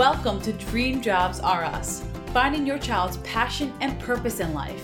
Welcome 0.00 0.40
to 0.44 0.54
Dream 0.54 1.02
Jobs 1.02 1.40
Are 1.40 1.62
Us, 1.62 2.02
finding 2.32 2.66
your 2.66 2.78
child's 2.78 3.18
passion 3.18 3.70
and 3.82 4.00
purpose 4.00 4.40
in 4.40 4.54
life. 4.54 4.82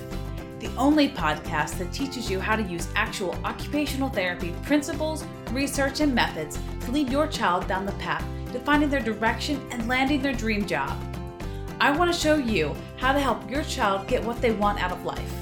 The 0.58 0.68
only 0.76 1.08
podcast 1.08 1.78
that 1.78 1.90
teaches 1.90 2.30
you 2.30 2.38
how 2.38 2.54
to 2.54 2.62
use 2.62 2.88
actual 2.94 3.34
occupational 3.42 4.10
therapy 4.10 4.54
principles, 4.62 5.24
research, 5.52 6.00
and 6.00 6.14
methods 6.14 6.58
to 6.82 6.90
lead 6.90 7.08
your 7.08 7.26
child 7.28 7.66
down 7.66 7.86
the 7.86 7.92
path 7.92 8.22
to 8.52 8.58
finding 8.58 8.90
their 8.90 9.00
direction 9.00 9.66
and 9.70 9.88
landing 9.88 10.20
their 10.20 10.34
dream 10.34 10.66
job. 10.66 10.94
I 11.80 11.96
want 11.96 12.12
to 12.12 12.20
show 12.20 12.36
you 12.36 12.76
how 12.98 13.14
to 13.14 13.18
help 13.18 13.50
your 13.50 13.64
child 13.64 14.08
get 14.08 14.22
what 14.22 14.42
they 14.42 14.52
want 14.52 14.82
out 14.82 14.92
of 14.92 15.06
life. 15.06 15.32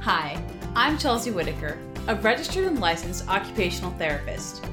Hi, 0.00 0.42
I'm 0.74 0.96
Chelsea 0.96 1.32
Whitaker, 1.32 1.76
a 2.06 2.14
registered 2.14 2.64
and 2.64 2.80
licensed 2.80 3.28
occupational 3.28 3.90
therapist. 3.98 4.64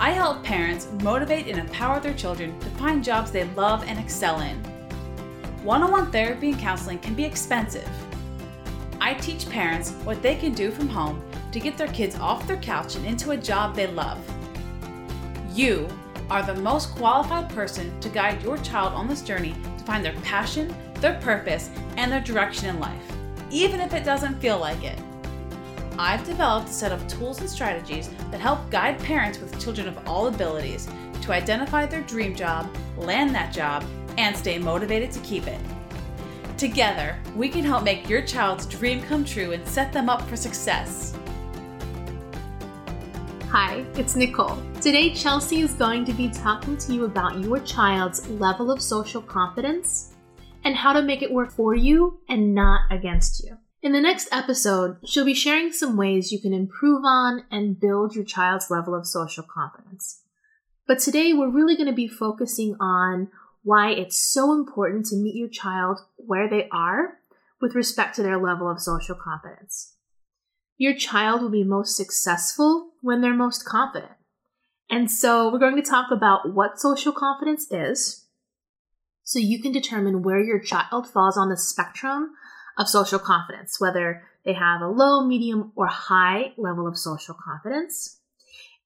I 0.00 0.10
help 0.10 0.42
parents 0.42 0.88
motivate 1.02 1.46
and 1.46 1.58
empower 1.58 2.00
their 2.00 2.14
children 2.14 2.58
to 2.60 2.70
find 2.70 3.04
jobs 3.04 3.30
they 3.30 3.44
love 3.50 3.84
and 3.84 3.98
excel 3.98 4.40
in. 4.40 4.56
One 5.62 5.82
on 5.82 5.92
one 5.92 6.10
therapy 6.10 6.50
and 6.50 6.58
counseling 6.58 6.98
can 6.98 7.14
be 7.14 7.24
expensive. 7.24 7.88
I 9.00 9.14
teach 9.14 9.48
parents 9.48 9.92
what 10.02 10.20
they 10.20 10.34
can 10.34 10.52
do 10.52 10.70
from 10.70 10.88
home 10.88 11.22
to 11.52 11.60
get 11.60 11.78
their 11.78 11.88
kids 11.88 12.16
off 12.16 12.46
their 12.46 12.56
couch 12.56 12.96
and 12.96 13.06
into 13.06 13.30
a 13.30 13.36
job 13.36 13.76
they 13.76 13.86
love. 13.86 14.18
You 15.52 15.88
are 16.28 16.42
the 16.42 16.54
most 16.54 16.94
qualified 16.96 17.48
person 17.50 17.98
to 18.00 18.08
guide 18.08 18.42
your 18.42 18.58
child 18.58 18.94
on 18.94 19.06
this 19.06 19.22
journey 19.22 19.54
to 19.78 19.84
find 19.84 20.04
their 20.04 20.18
passion, 20.22 20.74
their 20.96 21.20
purpose, 21.20 21.70
and 21.96 22.10
their 22.10 22.20
direction 22.20 22.68
in 22.68 22.80
life, 22.80 23.12
even 23.50 23.80
if 23.80 23.94
it 23.94 24.04
doesn't 24.04 24.40
feel 24.40 24.58
like 24.58 24.82
it. 24.82 24.98
I've 25.96 26.24
developed 26.24 26.68
a 26.68 26.72
set 26.72 26.90
of 26.90 27.06
tools 27.06 27.40
and 27.40 27.48
strategies 27.48 28.08
that 28.32 28.40
help 28.40 28.68
guide 28.68 28.98
parents 28.98 29.38
with 29.38 29.60
children 29.60 29.86
of 29.86 29.96
all 30.08 30.26
abilities 30.26 30.88
to 31.22 31.32
identify 31.32 31.86
their 31.86 32.02
dream 32.02 32.34
job, 32.34 32.68
land 32.96 33.32
that 33.34 33.52
job, 33.52 33.84
and 34.18 34.36
stay 34.36 34.58
motivated 34.58 35.12
to 35.12 35.20
keep 35.20 35.46
it. 35.46 35.60
Together, 36.58 37.16
we 37.36 37.48
can 37.48 37.64
help 37.64 37.84
make 37.84 38.08
your 38.08 38.22
child's 38.22 38.66
dream 38.66 39.02
come 39.02 39.24
true 39.24 39.52
and 39.52 39.66
set 39.68 39.92
them 39.92 40.08
up 40.08 40.22
for 40.22 40.36
success. 40.36 41.16
Hi, 43.50 43.84
it's 43.94 44.16
Nicole. 44.16 44.60
Today, 44.80 45.14
Chelsea 45.14 45.60
is 45.60 45.74
going 45.74 46.04
to 46.06 46.12
be 46.12 46.28
talking 46.28 46.76
to 46.76 46.92
you 46.92 47.04
about 47.04 47.38
your 47.38 47.60
child's 47.60 48.28
level 48.30 48.72
of 48.72 48.82
social 48.82 49.22
confidence 49.22 50.14
and 50.64 50.74
how 50.74 50.92
to 50.92 51.02
make 51.02 51.22
it 51.22 51.32
work 51.32 51.52
for 51.52 51.76
you 51.76 52.18
and 52.28 52.52
not 52.52 52.80
against 52.90 53.44
you. 53.44 53.56
In 53.84 53.92
the 53.92 54.00
next 54.00 54.28
episode, 54.32 54.96
she'll 55.04 55.26
be 55.26 55.34
sharing 55.34 55.70
some 55.70 55.98
ways 55.98 56.32
you 56.32 56.40
can 56.40 56.54
improve 56.54 57.04
on 57.04 57.44
and 57.50 57.78
build 57.78 58.14
your 58.14 58.24
child's 58.24 58.70
level 58.70 58.94
of 58.94 59.06
social 59.06 59.44
confidence. 59.44 60.22
But 60.86 61.00
today, 61.00 61.34
we're 61.34 61.50
really 61.50 61.76
going 61.76 61.90
to 61.90 61.92
be 61.92 62.08
focusing 62.08 62.76
on 62.80 63.28
why 63.62 63.90
it's 63.90 64.16
so 64.16 64.54
important 64.54 65.04
to 65.06 65.16
meet 65.16 65.34
your 65.34 65.50
child 65.50 65.98
where 66.16 66.48
they 66.48 66.66
are 66.72 67.18
with 67.60 67.74
respect 67.74 68.16
to 68.16 68.22
their 68.22 68.38
level 68.38 68.70
of 68.70 68.80
social 68.80 69.14
confidence. 69.14 69.96
Your 70.78 70.94
child 70.94 71.42
will 71.42 71.50
be 71.50 71.62
most 71.62 71.94
successful 71.94 72.92
when 73.02 73.20
they're 73.20 73.34
most 73.34 73.66
confident. 73.66 74.12
And 74.88 75.10
so, 75.10 75.52
we're 75.52 75.58
going 75.58 75.76
to 75.76 75.82
talk 75.82 76.10
about 76.10 76.54
what 76.54 76.80
social 76.80 77.12
confidence 77.12 77.70
is 77.70 78.24
so 79.24 79.38
you 79.38 79.60
can 79.60 79.72
determine 79.72 80.22
where 80.22 80.42
your 80.42 80.58
child 80.58 81.06
falls 81.06 81.36
on 81.36 81.50
the 81.50 81.56
spectrum 81.58 82.30
of 82.78 82.88
social 82.88 83.18
confidence, 83.18 83.80
whether 83.80 84.22
they 84.44 84.52
have 84.52 84.80
a 84.80 84.88
low, 84.88 85.24
medium, 85.24 85.72
or 85.74 85.86
high 85.86 86.52
level 86.56 86.86
of 86.86 86.98
social 86.98 87.34
confidence. 87.34 88.18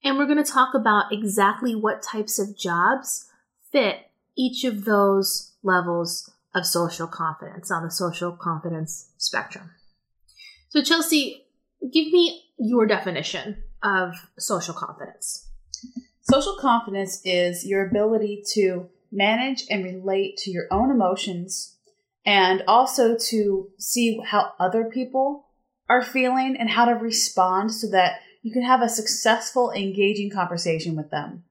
And 0.05 0.17
we're 0.17 0.27
going 0.27 0.43
to 0.43 0.51
talk 0.51 0.75
about 0.75 1.13
exactly 1.13 1.75
what 1.75 2.03
types 2.03 2.39
of 2.39 2.57
jobs 2.57 3.27
fit 3.73 4.11
each 4.37 4.65
of 4.65 4.85
those 4.85 5.53
levels 5.63 6.31
of 6.55 6.65
social 6.65 7.07
confidence 7.07 7.71
on 7.71 7.83
the 7.83 7.91
social 7.91 8.33
confidence 8.33 9.11
spectrum. 9.19 9.71
So, 10.69 10.83
Chelsea, 10.83 11.47
give 11.81 12.13
me 12.13 12.45
your 12.59 12.87
definition 12.87 13.63
of 13.83 14.15
social 14.39 14.75
confidence. 14.75 15.49
Social 16.23 16.57
confidence 16.61 17.21
is 17.25 17.67
your 17.67 17.89
ability 17.89 18.45
to 18.55 18.89
manage 19.11 19.65
and 19.71 19.85
relate 19.85 20.37
to 20.39 20.51
your 20.51 20.67
own 20.71 20.91
emotions 20.91 21.78
and 22.25 22.63
also 22.67 23.17
to 23.17 23.69
see 23.79 24.21
how 24.25 24.53
other 24.59 24.85
people 24.85 25.47
are 25.89 26.03
feeling 26.03 26.57
and 26.59 26.71
how 26.71 26.85
to 26.85 26.93
respond 26.93 27.73
so 27.73 27.89
that 27.89 28.21
you 28.43 28.53
can 28.53 28.63
have 28.63 28.83
a 28.83 28.89
successful, 28.89 29.73
engaging 29.73 30.31
conversation 30.31 30.97
with 30.97 31.11
them. 31.11 31.45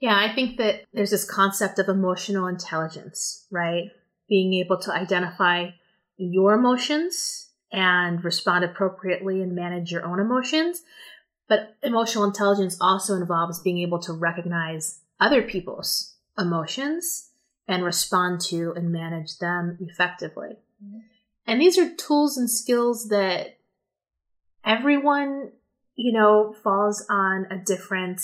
Yeah, 0.00 0.16
I 0.16 0.34
think 0.34 0.58
that 0.58 0.84
there's 0.92 1.10
this 1.10 1.24
concept 1.24 1.78
of 1.78 1.88
emotional 1.88 2.48
intelligence, 2.48 3.46
right? 3.50 3.90
Being 4.28 4.54
able 4.54 4.78
to 4.78 4.92
identify 4.92 5.70
your 6.16 6.54
emotions 6.54 7.50
and 7.70 8.22
respond 8.24 8.64
appropriately 8.64 9.40
and 9.40 9.54
manage 9.54 9.92
your 9.92 10.04
own 10.04 10.18
emotions. 10.18 10.82
But 11.48 11.76
emotional 11.82 12.24
intelligence 12.24 12.76
also 12.80 13.14
involves 13.14 13.60
being 13.60 13.78
able 13.78 14.00
to 14.00 14.12
recognize 14.12 15.00
other 15.20 15.42
people's 15.42 16.14
emotions 16.38 17.30
and 17.68 17.84
respond 17.84 18.40
to 18.40 18.72
and 18.76 18.90
manage 18.90 19.38
them 19.38 19.78
effectively. 19.80 20.56
Mm-hmm. 20.84 20.98
And 21.46 21.60
these 21.60 21.78
are 21.78 21.94
tools 21.94 22.36
and 22.36 22.50
skills 22.50 23.08
that 23.08 23.58
everyone, 24.64 25.52
you 25.96 26.12
know, 26.12 26.54
falls 26.62 27.04
on 27.08 27.46
a 27.50 27.58
different 27.58 28.20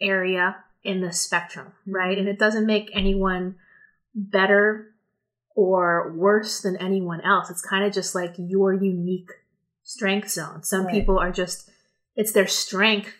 area 0.00 0.56
in 0.84 1.00
the 1.00 1.12
spectrum, 1.12 1.72
right? 1.86 2.18
And 2.18 2.28
it 2.28 2.38
doesn't 2.38 2.66
make 2.66 2.90
anyone 2.92 3.56
better 4.14 4.88
or 5.54 6.12
worse 6.12 6.60
than 6.60 6.76
anyone 6.76 7.20
else. 7.22 7.50
It's 7.50 7.62
kind 7.62 7.84
of 7.84 7.92
just 7.92 8.14
like 8.14 8.34
your 8.36 8.72
unique 8.72 9.30
strength 9.82 10.30
zone. 10.30 10.62
Some 10.62 10.86
right. 10.86 10.94
people 10.94 11.18
are 11.18 11.32
just, 11.32 11.70
it's 12.16 12.32
their 12.32 12.46
strength 12.46 13.12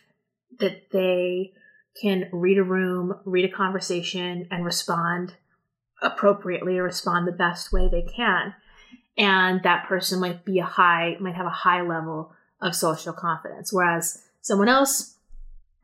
that 0.58 0.90
they 0.90 1.52
can 2.00 2.28
read 2.32 2.58
a 2.58 2.62
room, 2.62 3.14
read 3.24 3.44
a 3.44 3.54
conversation, 3.54 4.48
and 4.50 4.64
respond 4.64 5.34
appropriately 6.02 6.78
or 6.78 6.84
respond 6.84 7.26
the 7.26 7.32
best 7.32 7.72
way 7.72 7.88
they 7.88 8.02
can. 8.02 8.54
And 9.16 9.62
that 9.62 9.86
person 9.86 10.20
might 10.20 10.44
be 10.44 10.58
a 10.58 10.64
high, 10.64 11.16
might 11.20 11.34
have 11.34 11.46
a 11.46 11.50
high 11.50 11.82
level 11.82 12.32
of 12.60 12.74
social 12.74 13.12
confidence, 13.12 13.72
whereas 13.72 14.22
someone 14.40 14.68
else 14.68 15.16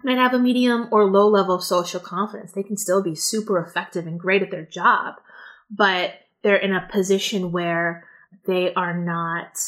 might 0.04 0.18
have 0.18 0.32
a 0.32 0.38
medium 0.38 0.88
or 0.90 1.10
low 1.10 1.28
level 1.28 1.54
of 1.54 1.64
social 1.64 2.00
confidence. 2.00 2.52
They 2.52 2.62
can 2.62 2.76
still 2.76 3.02
be 3.02 3.14
super 3.14 3.58
effective 3.58 4.06
and 4.06 4.18
great 4.18 4.42
at 4.42 4.50
their 4.50 4.64
job, 4.64 5.16
but 5.70 6.14
they're 6.42 6.56
in 6.56 6.72
a 6.72 6.88
position 6.90 7.52
where 7.52 8.04
they 8.46 8.72
are 8.74 8.96
not, 8.96 9.58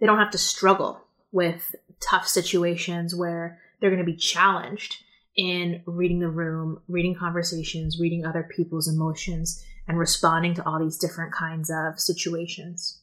they 0.00 0.06
don't 0.06 0.18
have 0.18 0.30
to 0.30 0.38
struggle 0.38 1.00
with 1.32 1.74
tough 2.00 2.26
situations 2.26 3.14
where 3.14 3.58
they're 3.80 3.90
going 3.90 4.04
to 4.04 4.10
be 4.10 4.16
challenged 4.16 4.96
in 5.36 5.82
reading 5.86 6.20
the 6.20 6.28
room, 6.28 6.80
reading 6.88 7.14
conversations, 7.14 7.98
reading 7.98 8.24
other 8.24 8.48
people's 8.54 8.88
emotions, 8.88 9.64
and 9.86 9.98
responding 9.98 10.54
to 10.54 10.66
all 10.66 10.78
these 10.78 10.98
different 10.98 11.32
kinds 11.32 11.70
of 11.70 12.00
situations. 12.00 13.00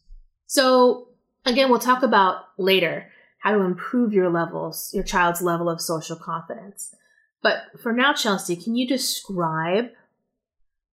So, 0.47 1.09
again, 1.45 1.69
we'll 1.69 1.79
talk 1.79 2.03
about 2.03 2.45
later 2.57 3.07
how 3.39 3.51
to 3.51 3.61
improve 3.61 4.13
your 4.13 4.29
levels, 4.29 4.91
your 4.93 5.03
child's 5.03 5.41
level 5.41 5.69
of 5.69 5.81
social 5.81 6.15
confidence. 6.15 6.95
But 7.41 7.63
for 7.81 7.91
now, 7.91 8.13
Chelsea, 8.13 8.55
can 8.55 8.75
you 8.75 8.87
describe 8.87 9.89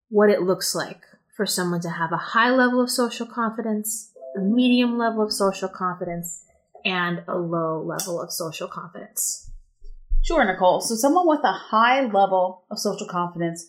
what 0.09 0.29
it 0.29 0.41
looks 0.41 0.73
like 0.73 1.01
for 1.35 1.45
someone 1.45 1.81
to 1.81 1.89
have 1.89 2.11
a 2.11 2.17
high 2.17 2.49
level 2.49 2.81
of 2.81 2.89
social 2.89 3.25
confidence, 3.25 4.11
a 4.35 4.39
medium 4.41 4.97
level 4.97 5.23
of 5.23 5.31
social 5.31 5.69
confidence, 5.69 6.45
and 6.83 7.23
a 7.27 7.37
low 7.37 7.81
level 7.81 8.19
of 8.21 8.31
social 8.31 8.67
confidence? 8.67 9.51
Sure, 10.21 10.43
Nicole. 10.43 10.81
So, 10.81 10.95
someone 10.95 11.27
with 11.27 11.43
a 11.43 11.51
high 11.51 12.01
level 12.01 12.63
of 12.71 12.79
social 12.79 13.07
confidence 13.07 13.67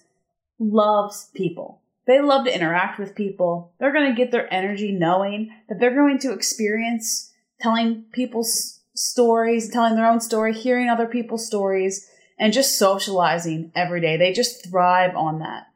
loves 0.59 1.31
people. 1.35 1.81
They 2.11 2.21
love 2.21 2.45
to 2.47 2.53
interact 2.53 2.99
with 2.99 3.15
people. 3.15 3.73
They're 3.79 3.93
going 3.93 4.11
to 4.11 4.17
get 4.17 4.33
their 4.33 4.53
energy 4.53 4.91
knowing 4.91 5.55
that 5.69 5.79
they're 5.79 5.95
going 5.95 6.19
to 6.19 6.33
experience 6.33 7.33
telling 7.61 8.03
people's 8.11 8.81
stories, 8.97 9.71
telling 9.71 9.95
their 9.95 10.11
own 10.11 10.21
story, 10.21 10.53
hearing 10.53 10.89
other 10.89 11.07
people's 11.07 11.47
stories, 11.47 12.11
and 12.37 12.53
just 12.53 12.77
socializing 12.77 13.71
every 13.77 14.01
day. 14.01 14.17
They 14.17 14.33
just 14.33 14.69
thrive 14.69 15.15
on 15.15 15.39
that. 15.39 15.69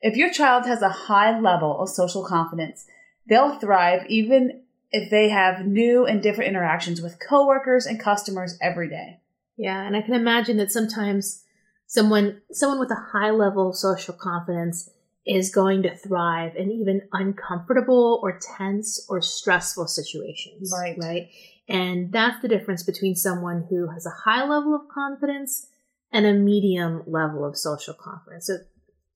If 0.00 0.16
your 0.16 0.30
child 0.30 0.64
has 0.64 0.80
a 0.80 0.88
high 0.88 1.38
level 1.38 1.78
of 1.78 1.90
social 1.90 2.24
confidence, 2.24 2.86
they'll 3.28 3.58
thrive 3.58 4.06
even 4.08 4.62
if 4.90 5.10
they 5.10 5.28
have 5.28 5.66
new 5.66 6.06
and 6.06 6.22
different 6.22 6.48
interactions 6.48 7.02
with 7.02 7.20
coworkers 7.20 7.84
and 7.84 8.00
customers 8.00 8.56
every 8.62 8.88
day. 8.88 9.20
Yeah, 9.58 9.82
and 9.82 9.94
I 9.94 10.00
can 10.00 10.14
imagine 10.14 10.56
that 10.56 10.72
sometimes 10.72 11.44
someone 11.86 12.40
someone 12.50 12.80
with 12.80 12.90
a 12.90 13.10
high 13.12 13.30
level 13.30 13.68
of 13.68 13.76
social 13.76 14.14
confidence 14.14 14.88
is 15.26 15.50
going 15.50 15.82
to 15.82 15.96
thrive 15.96 16.56
in 16.56 16.70
even 16.70 17.02
uncomfortable 17.12 18.20
or 18.22 18.38
tense 18.56 19.06
or 19.08 19.20
stressful 19.20 19.86
situations. 19.86 20.72
Right. 20.72 20.96
Right. 20.98 21.28
And 21.68 22.12
that's 22.12 22.42
the 22.42 22.48
difference 22.48 22.82
between 22.82 23.14
someone 23.14 23.66
who 23.70 23.88
has 23.90 24.06
a 24.06 24.10
high 24.24 24.48
level 24.48 24.74
of 24.74 24.88
confidence 24.92 25.66
and 26.12 26.26
a 26.26 26.32
medium 26.32 27.04
level 27.06 27.44
of 27.44 27.56
social 27.56 27.94
confidence. 27.94 28.46
So 28.46 28.58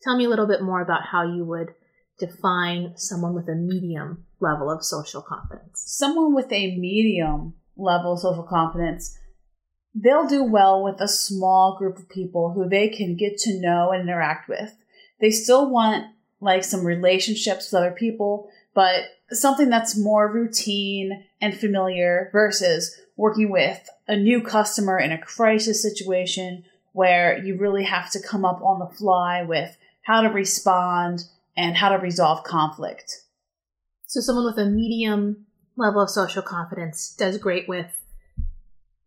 Tell 0.04 0.16
me 0.18 0.26
a 0.26 0.28
little 0.28 0.46
bit 0.46 0.62
more 0.62 0.82
about 0.82 1.06
how 1.10 1.22
you 1.22 1.44
would 1.46 1.68
define 2.18 2.92
someone 2.96 3.34
with 3.34 3.48
a 3.48 3.54
medium 3.54 4.26
level 4.38 4.70
of 4.70 4.84
social 4.84 5.22
confidence. 5.22 5.82
Someone 5.86 6.34
with 6.34 6.52
a 6.52 6.76
medium 6.76 7.54
level 7.74 8.12
of 8.12 8.20
social 8.20 8.42
confidence, 8.42 9.16
they'll 9.94 10.26
do 10.26 10.44
well 10.44 10.84
with 10.84 11.00
a 11.00 11.08
small 11.08 11.76
group 11.78 11.96
of 11.96 12.10
people 12.10 12.52
who 12.52 12.68
they 12.68 12.88
can 12.88 13.16
get 13.16 13.38
to 13.38 13.58
know 13.58 13.92
and 13.92 14.02
interact 14.02 14.46
with. 14.46 14.76
They 15.20 15.30
still 15.30 15.70
want 15.70 16.06
like 16.40 16.64
some 16.64 16.84
relationships 16.84 17.70
with 17.72 17.80
other 17.80 17.92
people, 17.92 18.50
but 18.74 19.04
something 19.30 19.70
that's 19.70 19.96
more 19.96 20.30
routine 20.30 21.24
and 21.40 21.58
familiar 21.58 22.28
versus 22.32 23.00
working 23.16 23.50
with 23.50 23.88
a 24.06 24.16
new 24.16 24.42
customer 24.42 24.98
in 24.98 25.12
a 25.12 25.18
crisis 25.18 25.80
situation 25.82 26.64
where 26.92 27.38
you 27.38 27.56
really 27.56 27.84
have 27.84 28.10
to 28.10 28.20
come 28.20 28.44
up 28.44 28.60
on 28.62 28.78
the 28.78 28.94
fly 28.94 29.42
with 29.42 29.76
how 30.02 30.20
to 30.20 30.28
respond 30.28 31.24
and 31.56 31.76
how 31.76 31.88
to 31.88 31.96
resolve 31.96 32.44
conflict. 32.44 33.22
So, 34.06 34.20
someone 34.20 34.44
with 34.44 34.58
a 34.58 34.66
medium 34.66 35.46
level 35.76 36.02
of 36.02 36.10
social 36.10 36.42
confidence 36.42 37.14
does 37.16 37.38
great 37.38 37.68
with 37.68 38.00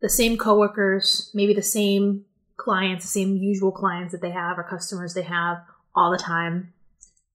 the 0.01 0.09
same 0.09 0.37
coworkers, 0.37 1.31
maybe 1.33 1.53
the 1.53 1.61
same 1.61 2.25
clients, 2.57 3.05
the 3.05 3.11
same 3.11 3.37
usual 3.37 3.71
clients 3.71 4.11
that 4.11 4.21
they 4.21 4.31
have 4.31 4.57
or 4.57 4.63
customers 4.63 5.13
they 5.13 5.23
have 5.23 5.59
all 5.97 6.11
the 6.11 6.17
time. 6.17 6.73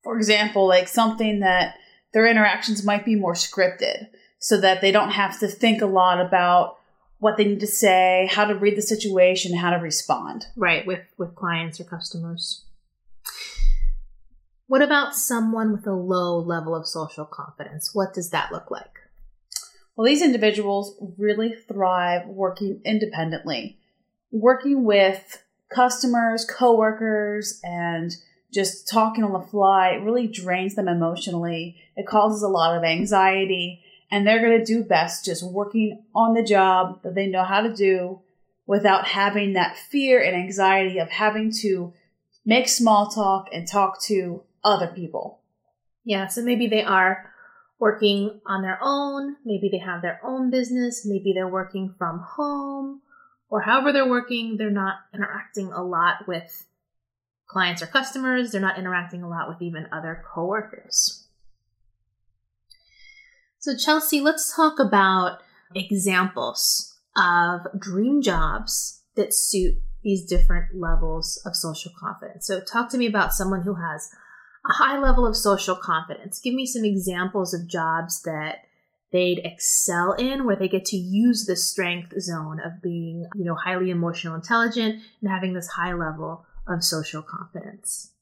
For 0.03 0.17
example, 0.17 0.67
like 0.67 0.89
something 0.89 1.41
that 1.41 1.75
their 2.13 2.27
interactions 2.27 2.85
might 2.85 3.05
be 3.05 3.17
more 3.17 3.35
scripted 3.35 4.09
so 4.39 4.61
that 4.61 4.81
they 4.81 4.93
don't 4.93 5.11
have 5.11 5.39
to 5.41 5.49
think 5.49 5.83
a 5.83 5.87
lot 5.87 6.21
about 6.21 6.79
what 7.19 7.37
they 7.37 7.45
need 7.45 7.61
to 7.61 7.67
say, 7.67 8.29
how 8.33 8.45
to 8.45 8.55
read 8.55 8.77
the 8.77 8.83
situation, 8.83 9.57
how 9.57 9.71
to 9.71 9.77
respond. 9.77 10.47
Right, 10.57 10.85
with 10.87 11.05
with 11.17 11.35
clients 11.37 11.81
or 11.81 11.85
customers. 11.85 12.65
What 14.67 14.83
about 14.83 15.15
someone 15.15 15.71
with 15.71 15.87
a 15.87 15.93
low 15.93 16.39
level 16.39 16.75
of 16.75 16.89
social 16.89 17.25
confidence? 17.25 17.91
What 17.95 18.15
does 18.15 18.31
that 18.31 18.51
look 18.51 18.71
like? 18.71 18.99
Well, 19.95 20.07
these 20.07 20.23
individuals 20.23 20.97
really 21.19 21.55
thrive 21.69 22.27
working 22.27 22.81
independently, 22.85 23.79
working 24.31 24.85
with 24.85 25.45
customers, 25.73 26.45
coworkers, 26.45 27.61
and 27.63 28.17
just 28.53 28.89
talking 28.89 29.25
on 29.25 29.33
the 29.33 29.49
fly 29.49 29.95
really 29.95 30.27
drains 30.27 30.75
them 30.75 30.89
emotionally. 30.89 31.77
It 31.97 32.07
causes 32.07 32.43
a 32.43 32.49
lot 32.49 32.77
of 32.77 32.85
anxiety, 32.85 33.83
and 34.11 34.27
they're 34.27 34.43
going 34.43 34.59
to 34.59 34.65
do 34.65 34.85
best 34.85 35.25
just 35.25 35.43
working 35.43 36.05
on 36.15 36.35
the 36.35 36.43
job 36.43 37.03
that 37.03 37.15
they 37.15 37.27
know 37.27 37.45
how 37.45 37.63
to 37.63 37.75
do 37.75 38.21
without 38.67 39.07
having 39.09 39.55
that 39.55 39.77
fear 39.77 40.23
and 40.23 40.37
anxiety 40.37 40.99
of 40.99 41.11
having 41.11 41.51
to 41.61 41.93
make 42.45 42.69
small 42.69 43.09
talk 43.09 43.49
and 43.53 43.67
talk 43.67 44.01
to 44.03 44.43
other 44.63 44.89
people. 44.89 45.41
Yeah, 46.05 46.27
so 46.27 46.43
maybe 46.43 46.67
they 46.67 46.83
are 46.83 47.33
working 47.79 48.41
on 48.47 48.63
their 48.63 48.79
own, 48.83 49.37
maybe 49.45 49.69
they 49.71 49.79
have 49.79 50.03
their 50.03 50.21
own 50.23 50.51
business, 50.51 51.07
maybe 51.07 51.33
they're 51.33 51.49
working 51.49 51.95
from 51.99 52.19
home, 52.21 53.01
or 53.49 53.61
however 53.61 53.93
they're 53.93 54.09
working, 54.09 54.57
they're 54.57 54.71
not 54.71 54.97
interacting 55.13 55.73
a 55.73 55.83
lot 55.83 56.27
with 56.29 56.67
clients 57.53 57.83
or 57.83 57.87
customers, 57.87 58.51
they're 58.51 58.61
not 58.61 58.79
interacting 58.79 59.23
a 59.23 59.29
lot 59.29 59.49
with 59.49 59.61
even 59.61 59.87
other 59.93 60.25
coworkers. 60.35 61.27
So, 63.59 63.77
Chelsea, 63.77 64.21
let's 64.21 64.55
talk 64.57 64.81
about 64.81 65.41
examples 65.75 66.97
of 67.17 67.61
dream 67.79 68.23
jobs 68.23 69.03
that 69.15 69.35
suit 69.35 69.75
these 70.03 70.25
different 70.25 70.75
levels 70.75 71.41
of 71.45 71.55
social 71.55 71.93
confidence. 72.01 72.47
So, 72.47 72.61
talk 72.61 72.91
to 72.91 72.99
me 72.99 73.07
about 73.07 73.35
someone 73.35 73.63
who 73.63 73.75
has 73.75 74.11
a 74.69 74.73
high 74.73 74.99
level 74.99 75.27
of 75.27 75.37
social 75.37 75.77
confidence. 75.77 76.41
Give 76.41 76.55
me 76.55 76.67
some 76.67 76.85
examples 76.85 77.53
of 77.53 77.69
jobs 77.69 78.23
that 78.23 78.65
they'd 79.13 79.43
excel 79.45 80.13
in 80.15 80.45
where 80.45 80.57
they 80.57 80.69
get 80.69 80.87
to 80.87 80.97
use 80.97 81.45
the 81.45 81.57
strength 81.57 82.19
zone 82.21 82.59
of 82.59 82.83
being, 82.83 83.27
you 83.35 83.45
know, 83.45 83.55
highly 83.55 83.91
emotional 83.91 84.35
intelligent 84.35 85.03
and 85.21 85.31
having 85.31 85.53
this 85.53 85.69
high 85.69 85.93
level 85.93 86.47
of 86.67 86.85
social 86.85 87.23
confidence. 87.23 88.13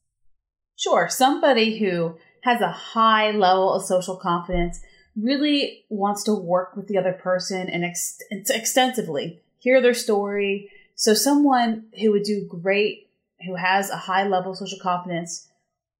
Sure, 0.75 1.07
somebody 1.09 1.79
who 1.79 2.17
has 2.43 2.61
a 2.61 2.71
high 2.71 3.31
level 3.31 3.73
of 3.73 3.85
social 3.85 4.15
confidence 4.15 4.79
really 5.15 5.85
wants 5.89 6.23
to 6.23 6.33
work 6.33 6.75
with 6.75 6.87
the 6.87 6.97
other 6.97 7.13
person 7.13 7.69
and 7.69 7.83
ex- 7.83 8.17
extensively 8.31 9.41
hear 9.59 9.81
their 9.81 9.93
story. 9.93 10.71
So 10.95 11.13
someone 11.13 11.85
who 11.99 12.11
would 12.11 12.23
do 12.23 12.47
great, 12.47 13.09
who 13.45 13.55
has 13.55 13.89
a 13.89 13.97
high 13.97 14.27
level 14.27 14.51
of 14.51 14.57
social 14.57 14.79
confidence, 14.79 15.47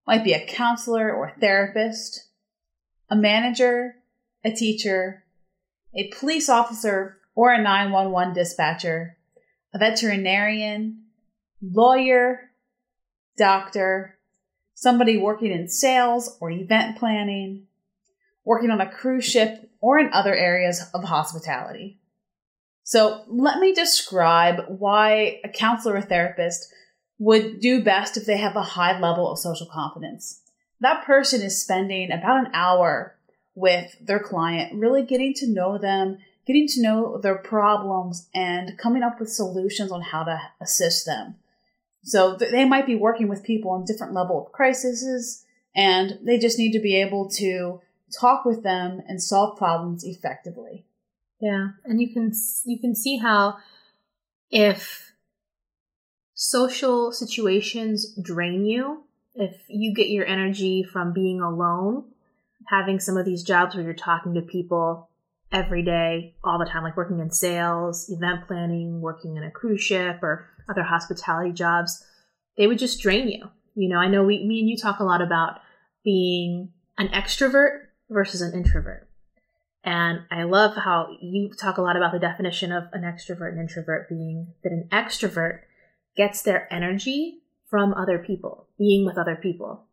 might 0.08 0.24
be 0.24 0.34
a 0.34 0.46
counselor 0.46 1.12
or 1.12 1.28
a 1.28 1.40
therapist, 1.40 2.28
a 3.10 3.16
manager, 3.16 3.96
a 4.44 4.52
teacher, 4.52 5.24
a 5.94 6.12
police 6.18 6.50
officer 6.50 7.18
or 7.36 7.52
a 7.52 7.62
911 7.62 8.34
dispatcher, 8.34 9.18
a 9.74 9.78
veterinarian, 9.78 11.01
lawyer, 11.62 12.52
doctor, 13.38 14.18
somebody 14.74 15.18
working 15.18 15.52
in 15.52 15.68
sales 15.68 16.38
or 16.40 16.52
event 16.52 16.98
planning, 16.98 17.68
working 18.44 18.72
on 18.72 18.82
a 18.82 18.92
cruise 18.92 19.26
ship 19.26 19.70
or 19.80 20.00
in 20.00 20.12
other 20.14 20.36
areas 20.36 20.90
of 20.94 21.04
hospitality. 21.04 22.00
So 22.84 23.24
let 23.28 23.60
me 23.60 23.74
describe 23.74 24.66
why 24.68 25.40
a 25.44 25.50
counselor 25.50 25.96
or 25.96 26.02
therapist 26.02 26.74
would 27.20 27.60
do 27.60 27.84
best 27.84 28.18
if 28.18 28.26
they 28.26 28.38
have 28.38 28.56
a 28.56 28.64
high 28.64 29.00
level 29.00 29.32
of 29.32 29.38
social 29.38 29.68
confidence. 29.68 30.42
That 30.80 31.06
person 31.06 31.42
is 31.42 31.62
spending 31.62 32.12
about 32.12 32.46
an 32.46 32.52
hour 32.54 33.16
with 33.54 33.96
their 34.02 34.20
client, 34.20 34.74
really 34.80 35.04
getting 35.04 35.34
to 35.36 35.48
know 35.48 35.78
them, 35.78 36.18
getting 36.48 36.68
to 36.68 36.82
know 36.82 37.20
their 37.20 37.38
problems, 37.38 38.28
and 38.34 38.78
coming 38.80 39.04
up 39.04 39.20
with 39.20 39.30
solutions 39.30 39.92
on 39.92 40.02
how 40.02 40.24
to 40.24 40.42
assist 40.60 41.06
them. 41.06 41.36
So 42.04 42.36
they 42.36 42.66
might 42.66 42.88
be 42.88 42.96
working 42.96 43.28
with 43.28 43.44
people 43.44 43.72
on 43.72 43.86
different 43.86 44.14
level 44.14 44.46
of 44.46 44.52
crises, 44.52 45.46
and 45.76 46.20
they 46.24 46.40
just 46.40 46.58
need 46.58 46.72
to 46.74 46.80
be 46.80 47.00
able 47.00 47.30
to 47.32 47.82
talk 48.20 48.44
with 48.44 48.64
them 48.64 49.02
and 49.08 49.22
solve 49.22 49.58
problems 49.58 50.04
effectively. 50.04 50.86
Yeah, 51.40 51.70
and 51.86 52.02
you 52.02 52.12
can 52.12 52.32
you 52.66 52.80
can 52.80 52.96
see 52.96 53.18
how 53.18 53.58
if 54.50 55.14
social 56.34 57.12
situations 57.12 58.16
drain 58.22 58.66
you, 58.66 59.04
if 59.36 59.62
you 59.68 59.94
get 59.94 60.10
your 60.10 60.26
energy 60.26 60.84
from 60.84 61.14
being 61.14 61.40
alone, 61.42 62.06
having 62.68 63.00
some 63.00 63.18
of 63.18 63.26
these 63.26 63.44
jobs 63.44 63.76
where 63.76 63.84
you're 63.84 63.94
talking 63.94 64.34
to 64.34 64.42
people 64.42 65.08
every 65.52 65.84
day, 65.84 66.36
all 66.44 66.58
the 66.58 66.66
time, 66.66 66.84
like 66.84 66.98
working 66.98 67.20
in 67.20 67.30
sales, 67.30 68.10
event 68.10 68.48
planning, 68.48 69.02
working 69.02 69.36
in 69.38 69.44
a 69.44 69.52
cruise 69.52 69.82
ship, 69.82 70.20
or 70.22 70.48
other 70.70 70.84
hospitality 70.84 71.52
jobs, 71.52 72.04
they 72.58 72.68
would 72.68 72.80
just 72.80 73.02
drain 73.02 73.28
you. 73.28 73.50
You 73.76 73.90
know, 73.90 73.98
I 73.98 74.08
know 74.08 74.24
we, 74.24 74.46
me 74.46 74.60
and 74.60 74.70
you 74.70 74.78
talk 74.78 75.00
a 75.00 75.04
lot 75.04 75.22
about 75.22 75.60
being 76.04 76.70
an 76.98 77.10
extrovert 77.10 77.88
versus 78.10 78.42
an 78.42 78.54
introvert. 78.54 79.08
And 79.84 80.20
I 80.30 80.44
love 80.44 80.76
how 80.76 81.08
you 81.22 81.52
talk 81.60 81.78
a 81.78 81.82
lot 81.82 81.98
about 81.98 82.12
the 82.12 82.20
definition 82.20 82.72
of 82.72 82.84
an 82.94 83.02
extrovert 83.02 83.50
and 83.50 83.60
introvert 83.60 84.08
being 84.10 84.54
that 84.64 84.72
an 84.72 84.88
extrovert 84.92 85.62
gets 86.16 86.44
their 86.44 86.72
energy 86.72 87.42
from 87.70 87.94
other 87.94 88.20
people, 88.20 88.68
being 88.78 89.06
with 89.06 89.18
other 89.18 89.36
people. 89.36 89.86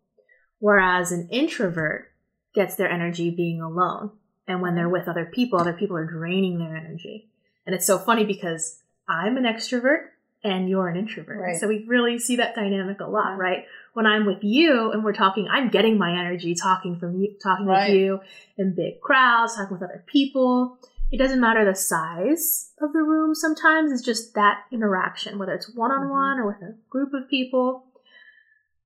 Whereas 0.58 1.12
an 1.12 1.28
introvert 1.30 2.12
gets 2.54 2.74
their 2.74 2.90
energy 2.90 3.30
being 3.30 3.62
alone. 3.62 4.10
And 4.48 4.60
when 4.62 4.74
they're 4.74 4.88
with 4.88 5.08
other 5.08 5.26
people, 5.26 5.60
other 5.60 5.72
people 5.72 5.96
are 5.96 6.06
draining 6.06 6.58
their 6.58 6.76
energy. 6.76 7.28
And 7.66 7.74
it's 7.74 7.86
so 7.86 7.98
funny 7.98 8.24
because 8.24 8.80
I'm 9.08 9.36
an 9.36 9.44
extrovert 9.44 10.06
and 10.42 10.68
you're 10.68 10.88
an 10.88 10.96
introvert. 10.96 11.38
Right. 11.38 11.60
So 11.60 11.68
we 11.68 11.84
really 11.86 12.18
see 12.18 12.36
that 12.36 12.54
dynamic 12.54 13.00
a 13.00 13.06
lot, 13.06 13.36
right? 13.36 13.66
When 13.92 14.06
I'm 14.06 14.24
with 14.24 14.42
you 14.42 14.90
and 14.90 15.04
we're 15.04 15.12
talking, 15.12 15.48
I'm 15.50 15.68
getting 15.68 15.98
my 15.98 16.18
energy 16.18 16.54
talking 16.54 16.98
from 16.98 17.20
you, 17.20 17.34
talking 17.42 17.66
right. 17.66 17.90
with 17.90 17.98
you 17.98 18.20
in 18.56 18.74
big 18.74 19.00
crowds, 19.00 19.54
talking 19.54 19.72
with 19.72 19.82
other 19.82 20.02
people 20.06 20.78
it 21.10 21.18
doesn't 21.18 21.40
matter 21.40 21.64
the 21.64 21.74
size 21.74 22.72
of 22.80 22.92
the 22.92 23.02
room 23.02 23.34
sometimes 23.34 23.92
it's 23.92 24.02
just 24.02 24.34
that 24.34 24.64
interaction 24.70 25.38
whether 25.38 25.54
it's 25.54 25.74
one-on-one 25.74 26.36
mm-hmm. 26.36 26.42
or 26.42 26.46
with 26.46 26.62
a 26.62 26.74
group 26.90 27.14
of 27.14 27.28
people 27.28 27.84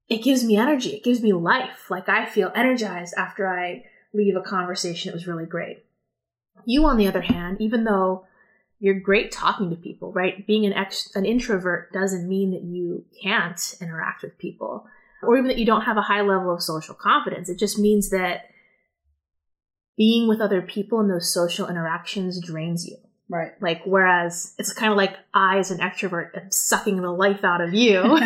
it 0.09 0.23
gives 0.23 0.45
me 0.45 0.57
energy 0.57 0.90
it 0.90 1.04
gives 1.04 1.21
me 1.21 1.33
life 1.33 1.90
like 1.90 2.09
i 2.09 2.25
feel 2.25 2.52
energized 2.54 3.14
after 3.16 3.49
i 3.49 3.85
leave 4.12 4.37
a 4.37 4.40
conversation 4.40 5.11
that 5.11 5.14
was 5.14 5.26
really 5.26 5.47
great 5.47 5.85
you 6.64 6.85
on 6.85 6.97
the 6.97 7.07
other 7.07 7.23
hand 7.23 7.57
even 7.61 7.85
though 7.85 8.25
you're 8.78 8.99
great 8.99 9.31
talking 9.31 9.71
to 9.71 9.76
people 9.76 10.12
right 10.12 10.47
being 10.47 10.66
an 10.66 10.73
ex- 10.73 11.14
an 11.14 11.25
introvert 11.25 11.92
doesn't 11.92 12.28
mean 12.28 12.50
that 12.50 12.62
you 12.62 13.04
can't 13.23 13.76
interact 13.81 14.23
with 14.23 14.37
people 14.38 14.87
or 15.23 15.37
even 15.37 15.49
that 15.49 15.59
you 15.59 15.66
don't 15.66 15.83
have 15.83 15.97
a 15.97 16.02
high 16.02 16.21
level 16.21 16.52
of 16.52 16.62
social 16.62 16.95
confidence 16.95 17.49
it 17.49 17.59
just 17.59 17.78
means 17.78 18.11
that 18.11 18.47
being 19.97 20.28
with 20.28 20.40
other 20.40 20.62
people 20.62 21.00
and 21.00 21.11
those 21.11 21.33
social 21.33 21.69
interactions 21.69 22.40
drains 22.40 22.87
you. 22.87 22.97
Right. 23.28 23.52
Like, 23.61 23.83
whereas 23.85 24.54
it's 24.59 24.73
kind 24.73 24.92
of 24.92 24.97
like 24.97 25.16
I, 25.33 25.59
as 25.59 25.71
an 25.71 25.78
extrovert, 25.78 26.37
am 26.37 26.50
sucking 26.50 27.00
the 27.00 27.11
life 27.11 27.45
out 27.45 27.61
of 27.61 27.73
you 27.73 28.02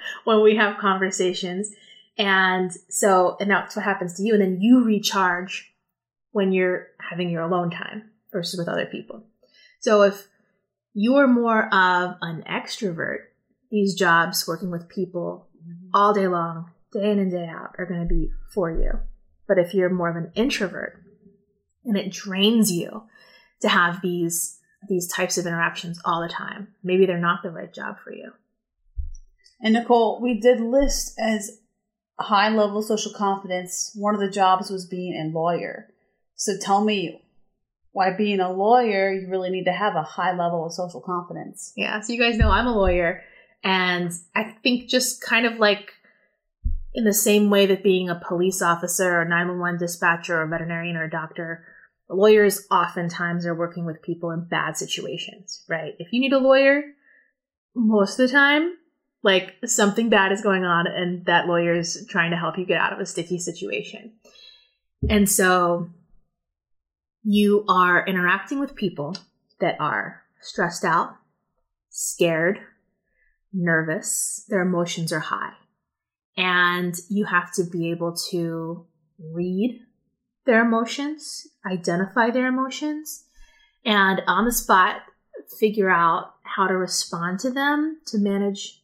when 0.24 0.42
we 0.42 0.56
have 0.56 0.78
conversations. 0.78 1.72
And 2.20 2.70
so, 2.90 3.38
and 3.40 3.50
that's 3.50 3.74
what 3.74 3.84
happens 3.86 4.12
to 4.14 4.22
you. 4.22 4.34
And 4.34 4.42
then 4.42 4.60
you 4.60 4.84
recharge 4.84 5.72
when 6.32 6.52
you're 6.52 6.88
having 7.00 7.30
your 7.30 7.40
alone 7.40 7.70
time 7.70 8.10
versus 8.30 8.58
with 8.58 8.68
other 8.68 8.84
people. 8.84 9.24
So 9.80 10.02
if 10.02 10.28
you're 10.92 11.26
more 11.26 11.64
of 11.74 12.16
an 12.20 12.44
extrovert, 12.46 13.20
these 13.70 13.94
jobs 13.94 14.46
working 14.46 14.70
with 14.70 14.90
people 14.90 15.48
mm-hmm. 15.56 15.88
all 15.94 16.12
day 16.12 16.28
long, 16.28 16.70
day 16.92 17.10
in 17.10 17.20
and 17.20 17.30
day 17.30 17.46
out, 17.46 17.74
are 17.78 17.86
going 17.86 18.06
to 18.06 18.14
be 18.14 18.30
for 18.52 18.70
you. 18.70 19.00
But 19.48 19.58
if 19.58 19.72
you're 19.72 19.88
more 19.88 20.10
of 20.10 20.16
an 20.16 20.30
introvert 20.34 21.02
and 21.86 21.96
it 21.96 22.12
drains 22.12 22.70
you 22.70 23.04
to 23.62 23.68
have 23.70 24.02
these 24.02 24.58
these 24.88 25.08
types 25.08 25.38
of 25.38 25.46
interactions 25.46 25.98
all 26.04 26.20
the 26.20 26.28
time, 26.28 26.68
maybe 26.82 27.06
they're 27.06 27.18
not 27.18 27.42
the 27.42 27.50
right 27.50 27.72
job 27.72 27.96
for 28.04 28.12
you. 28.12 28.32
And 29.62 29.74
Nicole, 29.74 30.20
we 30.20 30.38
did 30.38 30.60
list 30.60 31.18
as 31.18 31.60
high 32.22 32.48
level 32.48 32.78
of 32.78 32.84
social 32.84 33.12
confidence. 33.12 33.92
One 33.94 34.14
of 34.14 34.20
the 34.20 34.30
jobs 34.30 34.70
was 34.70 34.86
being 34.86 35.14
a 35.14 35.36
lawyer. 35.36 35.88
So 36.34 36.56
tell 36.58 36.84
me 36.84 37.22
why 37.92 38.12
being 38.12 38.40
a 38.40 38.52
lawyer, 38.52 39.12
you 39.12 39.28
really 39.28 39.50
need 39.50 39.64
to 39.64 39.72
have 39.72 39.96
a 39.96 40.02
high 40.02 40.36
level 40.36 40.64
of 40.64 40.72
social 40.72 41.00
confidence. 41.00 41.72
Yeah, 41.76 42.00
so 42.00 42.12
you 42.12 42.20
guys 42.20 42.38
know 42.38 42.50
I'm 42.50 42.66
a 42.66 42.76
lawyer. 42.76 43.22
And 43.62 44.12
I 44.34 44.54
think 44.62 44.88
just 44.88 45.22
kind 45.22 45.44
of 45.46 45.58
like 45.58 45.92
in 46.94 47.04
the 47.04 47.12
same 47.12 47.50
way 47.50 47.66
that 47.66 47.82
being 47.82 48.08
a 48.08 48.20
police 48.26 48.62
officer 48.62 49.20
or 49.20 49.24
911 49.24 49.78
dispatcher 49.78 50.38
or 50.38 50.42
a 50.42 50.48
veterinarian 50.48 50.96
or 50.96 51.04
a 51.04 51.10
doctor, 51.10 51.64
lawyers 52.08 52.66
oftentimes 52.70 53.46
are 53.46 53.54
working 53.54 53.84
with 53.84 54.02
people 54.02 54.30
in 54.30 54.46
bad 54.48 54.76
situations, 54.76 55.64
right? 55.68 55.94
If 55.98 56.12
you 56.12 56.20
need 56.20 56.32
a 56.32 56.38
lawyer, 56.38 56.82
most 57.74 58.18
of 58.18 58.28
the 58.28 58.32
time, 58.32 58.76
like 59.22 59.54
something 59.66 60.08
bad 60.08 60.32
is 60.32 60.42
going 60.42 60.64
on 60.64 60.86
and 60.86 61.26
that 61.26 61.46
lawyer 61.46 61.74
is 61.74 62.06
trying 62.08 62.30
to 62.30 62.36
help 62.36 62.58
you 62.58 62.64
get 62.64 62.80
out 62.80 62.92
of 62.92 63.00
a 63.00 63.06
sticky 63.06 63.38
situation. 63.38 64.12
And 65.08 65.28
so 65.28 65.90
you 67.22 67.64
are 67.68 68.04
interacting 68.06 68.60
with 68.60 68.74
people 68.74 69.16
that 69.60 69.76
are 69.78 70.22
stressed 70.40 70.84
out, 70.84 71.16
scared, 71.90 72.58
nervous, 73.52 74.46
their 74.48 74.62
emotions 74.62 75.12
are 75.12 75.20
high. 75.20 75.52
And 76.36 76.94
you 77.10 77.26
have 77.26 77.52
to 77.54 77.64
be 77.64 77.90
able 77.90 78.16
to 78.30 78.86
read 79.18 79.80
their 80.46 80.64
emotions, 80.64 81.46
identify 81.70 82.30
their 82.30 82.46
emotions, 82.46 83.24
and 83.84 84.22
on 84.26 84.46
the 84.46 84.52
spot 84.52 85.02
figure 85.58 85.90
out 85.90 86.34
how 86.42 86.66
to 86.66 86.76
respond 86.76 87.40
to 87.40 87.50
them 87.50 88.00
to 88.06 88.18
manage 88.18 88.79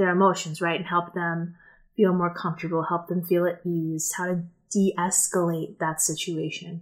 their 0.00 0.10
emotions, 0.10 0.62
right? 0.62 0.80
And 0.80 0.88
help 0.88 1.12
them 1.12 1.54
feel 1.94 2.14
more 2.14 2.34
comfortable, 2.34 2.82
help 2.88 3.08
them 3.08 3.22
feel 3.22 3.46
at 3.46 3.60
ease, 3.66 4.12
how 4.16 4.26
to 4.26 4.42
de 4.72 4.94
escalate 4.98 5.78
that 5.78 6.00
situation. 6.00 6.80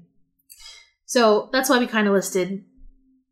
So 1.04 1.48
that's 1.52 1.68
why 1.68 1.78
we 1.78 1.88
kind 1.88 2.06
of 2.06 2.14
listed 2.14 2.64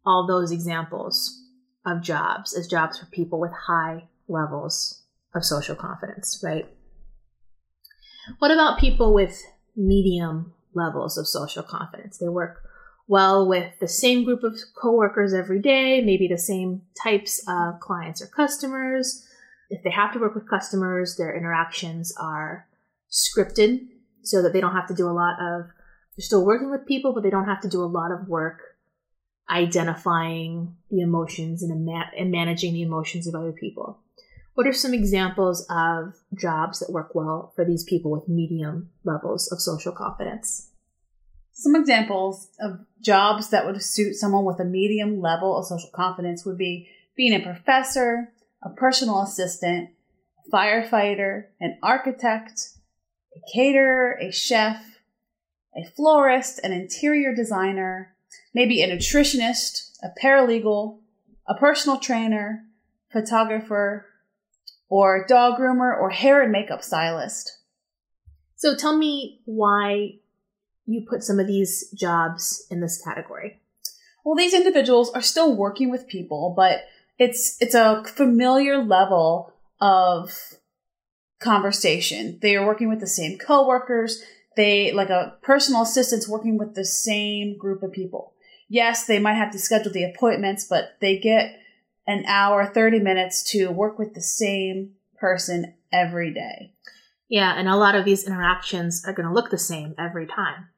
all 0.04 0.26
those 0.26 0.50
examples 0.50 1.40
of 1.84 2.02
jobs 2.02 2.52
as 2.56 2.66
jobs 2.66 2.98
for 2.98 3.06
people 3.06 3.38
with 3.38 3.52
high 3.52 4.08
levels 4.28 5.04
of 5.34 5.44
social 5.44 5.76
confidence, 5.76 6.40
right? 6.42 6.66
What 8.40 8.50
about 8.50 8.80
people 8.80 9.14
with 9.14 9.40
medium 9.76 10.52
levels 10.74 11.16
of 11.16 11.28
social 11.28 11.62
confidence? 11.62 12.18
They 12.18 12.28
work 12.28 12.62
well 13.06 13.46
with 13.46 13.78
the 13.78 13.86
same 13.86 14.24
group 14.24 14.42
of 14.42 14.58
coworkers 14.80 15.32
every 15.32 15.60
day, 15.60 16.00
maybe 16.00 16.26
the 16.26 16.38
same 16.38 16.82
types 17.00 17.40
of 17.46 17.78
clients 17.78 18.20
or 18.20 18.26
customers. 18.26 19.28
If 19.70 19.82
they 19.82 19.90
have 19.90 20.12
to 20.12 20.18
work 20.18 20.34
with 20.34 20.48
customers, 20.48 21.16
their 21.16 21.36
interactions 21.36 22.14
are 22.20 22.66
scripted 23.10 23.86
so 24.22 24.42
that 24.42 24.52
they 24.52 24.60
don't 24.60 24.74
have 24.74 24.88
to 24.88 24.94
do 24.94 25.08
a 25.08 25.10
lot 25.10 25.36
of 25.40 25.66
they're 26.16 26.24
still 26.24 26.46
working 26.46 26.70
with 26.70 26.86
people, 26.86 27.12
but 27.12 27.22
they 27.22 27.30
don't 27.30 27.46
have 27.46 27.60
to 27.60 27.68
do 27.68 27.82
a 27.82 27.84
lot 27.84 28.10
of 28.10 28.26
work 28.26 28.60
identifying 29.50 30.74
the 30.90 31.00
emotions 31.00 31.62
and, 31.62 31.88
and 32.18 32.30
managing 32.30 32.72
the 32.72 32.82
emotions 32.82 33.26
of 33.26 33.34
other 33.34 33.52
people. 33.52 34.00
What 34.54 34.66
are 34.66 34.72
some 34.72 34.94
examples 34.94 35.66
of 35.68 36.14
jobs 36.34 36.80
that 36.80 36.90
work 36.90 37.14
well 37.14 37.52
for 37.54 37.64
these 37.64 37.84
people 37.84 38.10
with 38.10 38.28
medium 38.28 38.88
levels 39.04 39.52
of 39.52 39.60
social 39.60 39.92
confidence? 39.92 40.70
Some 41.52 41.76
examples 41.76 42.48
of 42.60 42.80
jobs 43.02 43.50
that 43.50 43.66
would 43.66 43.80
suit 43.82 44.14
someone 44.14 44.44
with 44.44 44.58
a 44.58 44.64
medium 44.64 45.20
level 45.20 45.56
of 45.56 45.66
social 45.66 45.90
confidence 45.94 46.44
would 46.46 46.58
be 46.58 46.88
being 47.16 47.34
a 47.34 47.44
professor, 47.44 48.32
a 48.62 48.70
personal 48.70 49.22
assistant, 49.22 49.90
a 50.46 50.56
firefighter, 50.56 51.46
an 51.60 51.78
architect, 51.82 52.60
a 53.34 53.40
caterer, 53.52 54.18
a 54.20 54.30
chef, 54.32 54.82
a 55.76 55.84
florist, 55.84 56.58
an 56.62 56.72
interior 56.72 57.34
designer, 57.34 58.14
maybe 58.54 58.82
a 58.82 58.88
nutritionist, 58.88 59.90
a 60.02 60.08
paralegal, 60.22 60.98
a 61.48 61.54
personal 61.54 61.98
trainer, 61.98 62.64
photographer, 63.12 64.06
or 64.88 65.26
dog 65.26 65.58
groomer 65.58 65.98
or 65.98 66.10
hair 66.10 66.42
and 66.42 66.52
makeup 66.52 66.82
stylist. 66.82 67.58
So 68.56 68.74
tell 68.74 68.96
me 68.96 69.40
why 69.44 70.18
you 70.86 71.04
put 71.08 71.22
some 71.22 71.38
of 71.38 71.46
these 71.46 71.90
jobs 71.90 72.66
in 72.70 72.80
this 72.80 73.02
category. 73.02 73.60
Well, 74.24 74.36
these 74.36 74.54
individuals 74.54 75.10
are 75.10 75.22
still 75.22 75.54
working 75.54 75.90
with 75.90 76.08
people, 76.08 76.54
but 76.56 76.80
it's 77.18 77.56
it's 77.60 77.74
a 77.74 78.04
familiar 78.04 78.82
level 78.82 79.52
of 79.80 80.32
conversation. 81.38 82.38
They 82.40 82.56
are 82.56 82.66
working 82.66 82.88
with 82.88 83.00
the 83.00 83.06
same 83.06 83.38
coworkers, 83.38 84.22
they 84.56 84.90
like 84.92 85.10
a 85.10 85.36
personal 85.42 85.82
assistant's 85.82 86.28
working 86.28 86.58
with 86.58 86.74
the 86.74 86.84
same 86.84 87.56
group 87.58 87.82
of 87.82 87.92
people. 87.92 88.32
Yes, 88.68 89.06
they 89.06 89.18
might 89.18 89.34
have 89.34 89.52
to 89.52 89.58
schedule 89.58 89.92
the 89.92 90.04
appointments, 90.04 90.66
but 90.68 90.96
they 91.00 91.18
get 91.18 91.60
an 92.06 92.24
hour, 92.26 92.66
30 92.66 93.00
minutes 93.00 93.42
to 93.52 93.70
work 93.70 93.98
with 93.98 94.14
the 94.14 94.22
same 94.22 94.92
person 95.18 95.74
every 95.92 96.32
day. 96.32 96.72
Yeah, 97.28 97.54
and 97.56 97.68
a 97.68 97.76
lot 97.76 97.94
of 97.94 98.04
these 98.04 98.26
interactions 98.26 99.04
are 99.06 99.12
going 99.12 99.28
to 99.28 99.34
look 99.34 99.50
the 99.50 99.58
same 99.58 99.94
every 99.98 100.26
time. 100.26 100.68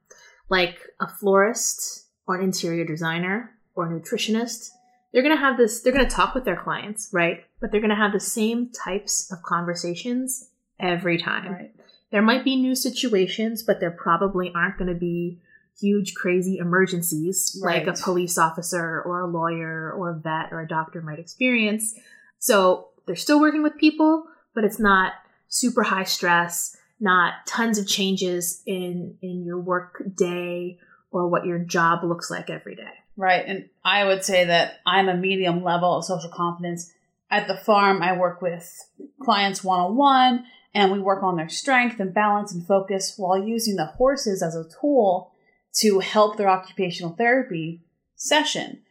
Like 0.48 0.78
a 1.00 1.08
florist 1.08 2.06
or 2.26 2.36
an 2.36 2.44
interior 2.44 2.84
designer 2.84 3.52
or 3.74 3.86
a 3.86 4.00
nutritionist, 4.00 4.70
they're 5.18 5.24
going 5.24 5.36
to 5.36 5.44
have 5.44 5.56
this, 5.56 5.80
they're 5.80 5.92
going 5.92 6.06
to 6.06 6.14
talk 6.14 6.32
with 6.32 6.44
their 6.44 6.54
clients, 6.54 7.08
right? 7.12 7.44
But 7.60 7.72
they're 7.72 7.80
going 7.80 7.90
to 7.90 7.96
have 7.96 8.12
the 8.12 8.20
same 8.20 8.70
types 8.70 9.32
of 9.32 9.42
conversations 9.42 10.48
every 10.78 11.18
time. 11.18 11.52
Right. 11.52 11.74
There 12.12 12.22
might 12.22 12.44
be 12.44 12.54
new 12.54 12.76
situations, 12.76 13.64
but 13.64 13.80
there 13.80 13.90
probably 13.90 14.52
aren't 14.54 14.78
going 14.78 14.94
to 14.94 14.98
be 14.98 15.40
huge, 15.80 16.14
crazy 16.14 16.58
emergencies 16.58 17.60
right. 17.64 17.84
like 17.84 17.98
a 17.98 18.00
police 18.00 18.38
officer 18.38 19.02
or 19.04 19.22
a 19.22 19.26
lawyer 19.26 19.90
or 19.90 20.10
a 20.10 20.20
vet 20.20 20.52
or 20.52 20.60
a 20.60 20.68
doctor 20.68 21.02
might 21.02 21.18
experience. 21.18 21.96
So 22.38 22.90
they're 23.08 23.16
still 23.16 23.40
working 23.40 23.64
with 23.64 23.76
people, 23.76 24.22
but 24.54 24.62
it's 24.62 24.78
not 24.78 25.14
super 25.48 25.82
high 25.82 26.04
stress, 26.04 26.76
not 27.00 27.44
tons 27.44 27.76
of 27.76 27.88
changes 27.88 28.62
in 28.66 29.18
in 29.20 29.44
your 29.44 29.58
work 29.58 30.00
day 30.14 30.78
or 31.10 31.26
what 31.26 31.44
your 31.44 31.58
job 31.58 32.04
looks 32.04 32.30
like 32.30 32.50
every 32.50 32.76
day. 32.76 32.94
Right. 33.18 33.44
And 33.44 33.68
I 33.84 34.04
would 34.04 34.24
say 34.24 34.44
that 34.44 34.80
I'm 34.86 35.08
a 35.08 35.16
medium 35.16 35.64
level 35.64 35.98
of 35.98 36.04
social 36.04 36.30
confidence. 36.30 36.92
At 37.30 37.48
the 37.48 37.56
farm, 37.56 38.00
I 38.00 38.16
work 38.16 38.40
with 38.40 38.72
clients 39.20 39.62
one 39.62 39.80
on 39.80 39.96
one 39.96 40.46
and 40.72 40.92
we 40.92 41.00
work 41.00 41.24
on 41.24 41.36
their 41.36 41.48
strength 41.48 41.98
and 41.98 42.14
balance 42.14 42.52
and 42.52 42.64
focus 42.64 43.14
while 43.16 43.36
using 43.36 43.74
the 43.74 43.86
horses 43.86 44.40
as 44.40 44.54
a 44.54 44.64
tool 44.80 45.32
to 45.80 45.98
help 45.98 46.36
their 46.36 46.48
occupational 46.48 47.12
therapy 47.12 47.82
session. 48.14 48.82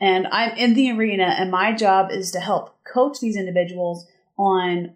And 0.00 0.26
I'm 0.28 0.56
in 0.56 0.74
the 0.74 0.90
arena, 0.90 1.36
and 1.38 1.50
my 1.50 1.72
job 1.72 2.10
is 2.10 2.30
to 2.32 2.40
help 2.40 2.82
coach 2.84 3.20
these 3.20 3.36
individuals 3.36 4.06
on 4.36 4.94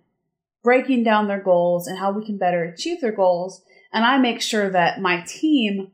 breaking 0.62 1.04
down 1.04 1.28
their 1.28 1.40
goals 1.40 1.86
and 1.86 1.98
how 1.98 2.10
we 2.10 2.24
can 2.24 2.36
better 2.36 2.64
achieve 2.64 3.00
their 3.00 3.12
goals. 3.12 3.62
And 3.92 4.04
I 4.04 4.18
make 4.18 4.42
sure 4.42 4.70
that 4.70 5.00
my 5.00 5.22
team 5.22 5.92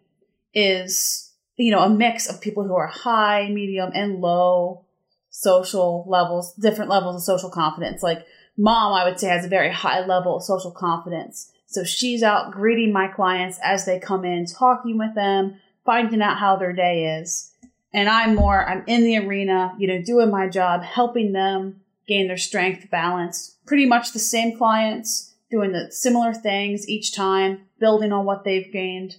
is, 0.54 1.32
you 1.56 1.70
know, 1.70 1.80
a 1.80 1.88
mix 1.88 2.28
of 2.28 2.40
people 2.40 2.64
who 2.64 2.74
are 2.74 2.86
high, 2.86 3.48
medium, 3.48 3.90
and 3.94 4.20
low 4.20 4.84
social 5.30 6.04
levels, 6.06 6.54
different 6.54 6.90
levels 6.90 7.16
of 7.16 7.22
social 7.22 7.50
confidence. 7.50 8.02
Like 8.02 8.24
Mom, 8.56 8.92
I 8.92 9.04
would 9.04 9.18
say, 9.18 9.28
has 9.28 9.44
a 9.44 9.48
very 9.48 9.72
high 9.72 10.04
level 10.04 10.36
of 10.36 10.44
social 10.44 10.70
confidence. 10.70 11.50
So 11.66 11.82
she's 11.82 12.22
out 12.22 12.52
greeting 12.52 12.92
my 12.92 13.08
clients 13.08 13.58
as 13.62 13.84
they 13.84 13.98
come 13.98 14.24
in, 14.24 14.46
talking 14.46 14.96
with 14.96 15.14
them, 15.14 15.56
finding 15.84 16.22
out 16.22 16.38
how 16.38 16.56
their 16.56 16.72
day 16.72 17.18
is. 17.20 17.50
And 17.92 18.08
I'm 18.08 18.36
more, 18.36 18.68
I'm 18.68 18.84
in 18.86 19.04
the 19.04 19.18
arena, 19.18 19.74
you 19.78 19.88
know, 19.88 20.00
doing 20.02 20.30
my 20.30 20.48
job, 20.48 20.82
helping 20.82 21.32
them 21.32 21.80
gain 22.06 22.28
their 22.28 22.36
strength, 22.36 22.90
balance. 22.90 23.56
Pretty 23.66 23.86
much 23.86 24.12
the 24.12 24.18
same 24.18 24.56
clients, 24.56 25.34
doing 25.50 25.72
the 25.72 25.90
similar 25.90 26.32
things 26.32 26.88
each 26.88 27.14
time, 27.14 27.62
building 27.80 28.12
on 28.12 28.24
what 28.24 28.44
they've 28.44 28.72
gained. 28.72 29.16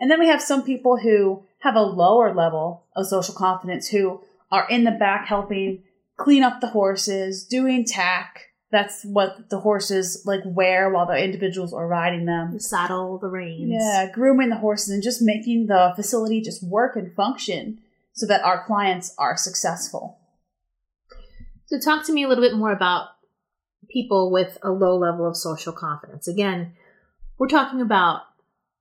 And 0.00 0.10
then 0.10 0.18
we 0.18 0.28
have 0.28 0.42
some 0.42 0.64
people 0.64 0.98
who 0.98 1.43
have 1.64 1.76
a 1.76 1.82
lower 1.82 2.34
level 2.34 2.84
of 2.94 3.06
social 3.06 3.34
confidence 3.34 3.88
who 3.88 4.20
are 4.52 4.68
in 4.68 4.84
the 4.84 4.90
back 4.90 5.26
helping 5.26 5.82
clean 6.16 6.42
up 6.42 6.60
the 6.60 6.68
horses, 6.68 7.42
doing 7.42 7.86
tack. 7.86 8.50
That's 8.70 9.02
what 9.02 9.48
the 9.48 9.60
horses 9.60 10.22
like 10.26 10.42
wear 10.44 10.90
while 10.90 11.06
the 11.06 11.16
individuals 11.16 11.72
are 11.72 11.88
riding 11.88 12.26
them. 12.26 12.52
The 12.52 12.60
saddle, 12.60 13.18
the 13.18 13.28
reins. 13.28 13.72
Yeah, 13.72 14.10
grooming 14.12 14.50
the 14.50 14.58
horses 14.58 14.90
and 14.90 15.02
just 15.02 15.22
making 15.22 15.66
the 15.68 15.94
facility 15.96 16.42
just 16.42 16.62
work 16.62 16.96
and 16.96 17.14
function 17.14 17.78
so 18.12 18.26
that 18.26 18.44
our 18.44 18.66
clients 18.66 19.14
are 19.16 19.36
successful. 19.36 20.18
So, 21.66 21.80
talk 21.80 22.04
to 22.06 22.12
me 22.12 22.24
a 22.24 22.28
little 22.28 22.44
bit 22.44 22.56
more 22.56 22.72
about 22.72 23.08
people 23.88 24.30
with 24.30 24.58
a 24.62 24.70
low 24.70 24.98
level 24.98 25.26
of 25.26 25.36
social 25.36 25.72
confidence. 25.72 26.28
Again, 26.28 26.74
we're 27.38 27.48
talking 27.48 27.80
about 27.80 28.22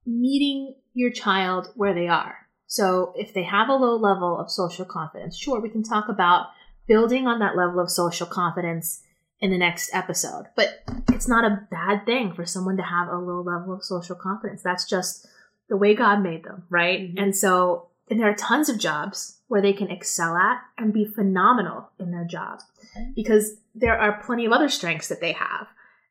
meeting 0.05 0.75
your 0.93 1.11
child 1.11 1.71
where 1.75 1.93
they 1.93 2.09
are. 2.09 2.42
So, 2.73 3.13
if 3.15 3.35
they 3.35 3.43
have 3.43 3.69
a 3.69 3.75
low 3.75 3.95
level 3.97 4.35
of 4.35 4.49
social 4.49 4.83
confidence, 4.83 5.37
sure, 5.37 5.59
we 5.59 5.69
can 5.69 5.83
talk 5.83 6.09
about 6.09 6.47
building 6.87 7.27
on 7.27 7.37
that 7.37 7.55
level 7.55 7.79
of 7.79 7.91
social 7.91 8.25
confidence 8.25 9.03
in 9.39 9.51
the 9.51 9.59
next 9.59 9.93
episode. 9.93 10.47
But 10.55 10.83
it's 11.11 11.27
not 11.27 11.45
a 11.45 11.67
bad 11.69 12.07
thing 12.07 12.33
for 12.33 12.47
someone 12.47 12.77
to 12.77 12.83
have 12.83 13.09
a 13.09 13.17
low 13.19 13.41
level 13.41 13.75
of 13.75 13.83
social 13.83 14.15
confidence. 14.15 14.63
That's 14.63 14.89
just 14.89 15.27
the 15.69 15.77
way 15.77 15.93
God 15.93 16.23
made 16.23 16.45
them, 16.45 16.63
right? 16.71 17.01
Mm-hmm. 17.01 17.19
And 17.19 17.37
so, 17.37 17.89
and 18.09 18.19
there 18.19 18.27
are 18.27 18.33
tons 18.33 18.69
of 18.69 18.79
jobs 18.79 19.37
where 19.49 19.61
they 19.61 19.73
can 19.73 19.91
excel 19.91 20.35
at 20.35 20.59
and 20.75 20.91
be 20.91 21.05
phenomenal 21.05 21.91
in 21.99 22.09
their 22.09 22.25
job 22.25 22.61
okay. 22.89 23.11
because 23.15 23.55
there 23.75 23.99
are 23.99 24.23
plenty 24.25 24.47
of 24.47 24.51
other 24.51 24.67
strengths 24.67 25.09
that 25.09 25.21
they 25.21 25.33
have. 25.33 25.67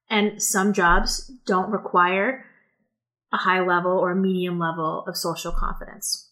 And 0.09 0.41
some 0.41 0.73
jobs 0.73 1.29
don't 1.45 1.73
require 1.73 2.45
a 3.33 3.39
high 3.39 3.67
level 3.67 3.99
or 3.99 4.13
a 4.13 4.17
medium 4.17 4.61
level 4.61 5.05
of 5.09 5.17
social 5.17 5.51
confidence. 5.51 6.29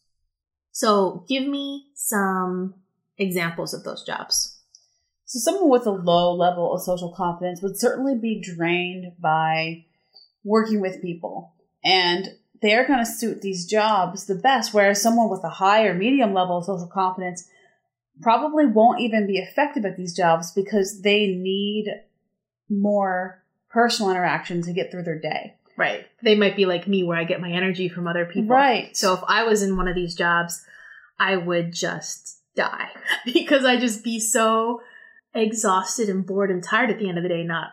So, 0.72 1.24
give 1.28 1.46
me 1.46 1.88
some 1.94 2.74
examples 3.18 3.74
of 3.74 3.84
those 3.84 4.04
jobs. 4.04 4.60
So, 5.24 5.38
someone 5.38 5.70
with 5.70 5.86
a 5.86 5.90
low 5.90 6.34
level 6.34 6.72
of 6.72 6.82
social 6.82 7.12
confidence 7.12 7.62
would 7.62 7.78
certainly 7.78 8.16
be 8.16 8.40
drained 8.40 9.12
by 9.18 9.84
working 10.44 10.80
with 10.80 11.02
people. 11.02 11.54
And 11.84 12.30
they're 12.62 12.86
going 12.86 12.98
to 12.98 13.06
suit 13.06 13.40
these 13.40 13.66
jobs 13.66 14.26
the 14.26 14.34
best, 14.34 14.74
whereas 14.74 15.02
someone 15.02 15.30
with 15.30 15.44
a 15.44 15.48
high 15.48 15.84
or 15.84 15.94
medium 15.94 16.34
level 16.34 16.58
of 16.58 16.64
social 16.64 16.86
confidence 16.86 17.48
probably 18.20 18.66
won't 18.66 19.00
even 19.00 19.26
be 19.26 19.38
effective 19.38 19.84
at 19.84 19.96
these 19.96 20.14
jobs 20.14 20.52
because 20.52 21.02
they 21.02 21.26
need 21.26 21.86
more 22.68 23.42
personal 23.70 24.10
interaction 24.10 24.62
to 24.62 24.72
get 24.72 24.90
through 24.90 25.04
their 25.04 25.18
day. 25.18 25.54
Right. 25.80 26.06
They 26.22 26.34
might 26.34 26.56
be 26.56 26.66
like 26.66 26.86
me 26.86 27.02
where 27.02 27.16
I 27.16 27.24
get 27.24 27.40
my 27.40 27.50
energy 27.50 27.88
from 27.88 28.06
other 28.06 28.26
people. 28.26 28.54
Right. 28.54 28.94
So 28.94 29.14
if 29.14 29.20
I 29.26 29.44
was 29.44 29.62
in 29.62 29.78
one 29.78 29.88
of 29.88 29.94
these 29.94 30.14
jobs, 30.14 30.62
I 31.18 31.36
would 31.38 31.72
just 31.72 32.38
die 32.54 32.88
because 33.24 33.64
I'd 33.64 33.80
just 33.80 34.04
be 34.04 34.20
so 34.20 34.82
exhausted 35.34 36.10
and 36.10 36.26
bored 36.26 36.50
and 36.50 36.62
tired 36.62 36.90
at 36.90 36.98
the 36.98 37.08
end 37.08 37.16
of 37.16 37.22
the 37.22 37.30
day 37.30 37.44
not 37.44 37.68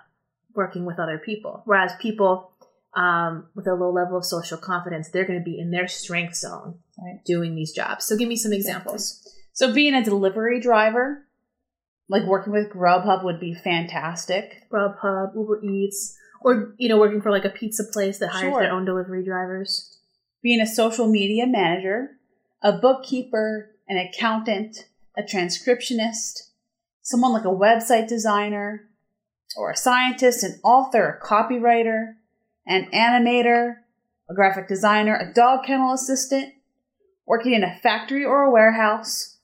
working 0.55 0.85
with 0.85 0.99
other 0.99 1.17
people. 1.17 1.63
Whereas 1.65 1.91
people 1.99 2.53
um, 2.95 3.47
with 3.55 3.67
a 3.67 3.73
low 3.73 3.91
level 3.91 4.17
of 4.17 4.25
social 4.25 4.57
confidence, 4.57 5.09
they're 5.09 5.27
going 5.27 5.39
to 5.39 5.43
be 5.43 5.59
in 5.59 5.71
their 5.71 5.89
strength 5.89 6.35
zone 6.35 6.79
right. 6.97 7.19
doing 7.25 7.55
these 7.55 7.73
jobs. 7.73 8.05
So 8.05 8.15
give 8.15 8.29
me 8.29 8.37
some 8.37 8.53
examples. 8.53 9.21
So 9.51 9.73
being 9.73 9.93
a 9.93 10.03
delivery 10.03 10.61
driver, 10.61 11.27
like 12.07 12.23
working 12.23 12.53
with 12.53 12.69
Grubhub 12.69 13.25
would 13.25 13.41
be 13.41 13.53
fantastic. 13.53 14.63
Grubhub, 14.71 15.35
Uber 15.35 15.61
Eats, 15.61 16.16
or 16.41 16.73
you 16.77 16.89
know, 16.89 16.97
working 16.97 17.21
for 17.21 17.31
like 17.31 17.45
a 17.45 17.49
pizza 17.49 17.83
place 17.83 18.19
that 18.19 18.29
hires 18.29 18.53
sure. 18.53 18.61
their 18.61 18.71
own 18.71 18.85
delivery 18.85 19.23
drivers. 19.23 19.97
Being 20.41 20.61
a 20.61 20.67
social 20.67 21.07
media 21.07 21.45
manager, 21.47 22.11
a 22.61 22.73
bookkeeper, 22.73 23.71
an 23.87 23.97
accountant, 23.97 24.87
a 25.17 25.23
transcriptionist, 25.23 26.51
someone 27.01 27.33
like 27.33 27.45
a 27.45 27.47
website 27.47 28.07
designer, 28.07 28.89
or 29.55 29.71
a 29.71 29.77
scientist, 29.77 30.43
an 30.43 30.59
author, 30.63 31.19
a 31.21 31.25
copywriter, 31.25 32.15
an 32.65 32.89
animator, 32.93 33.77
a 34.29 34.33
graphic 34.33 34.67
designer, 34.67 35.15
a 35.15 35.33
dog 35.33 35.65
kennel 35.65 35.93
assistant, 35.93 36.53
working 37.25 37.53
in 37.53 37.63
a 37.63 37.79
factory 37.81 38.25
or 38.25 38.43
a 38.43 38.51
warehouse, 38.51 39.37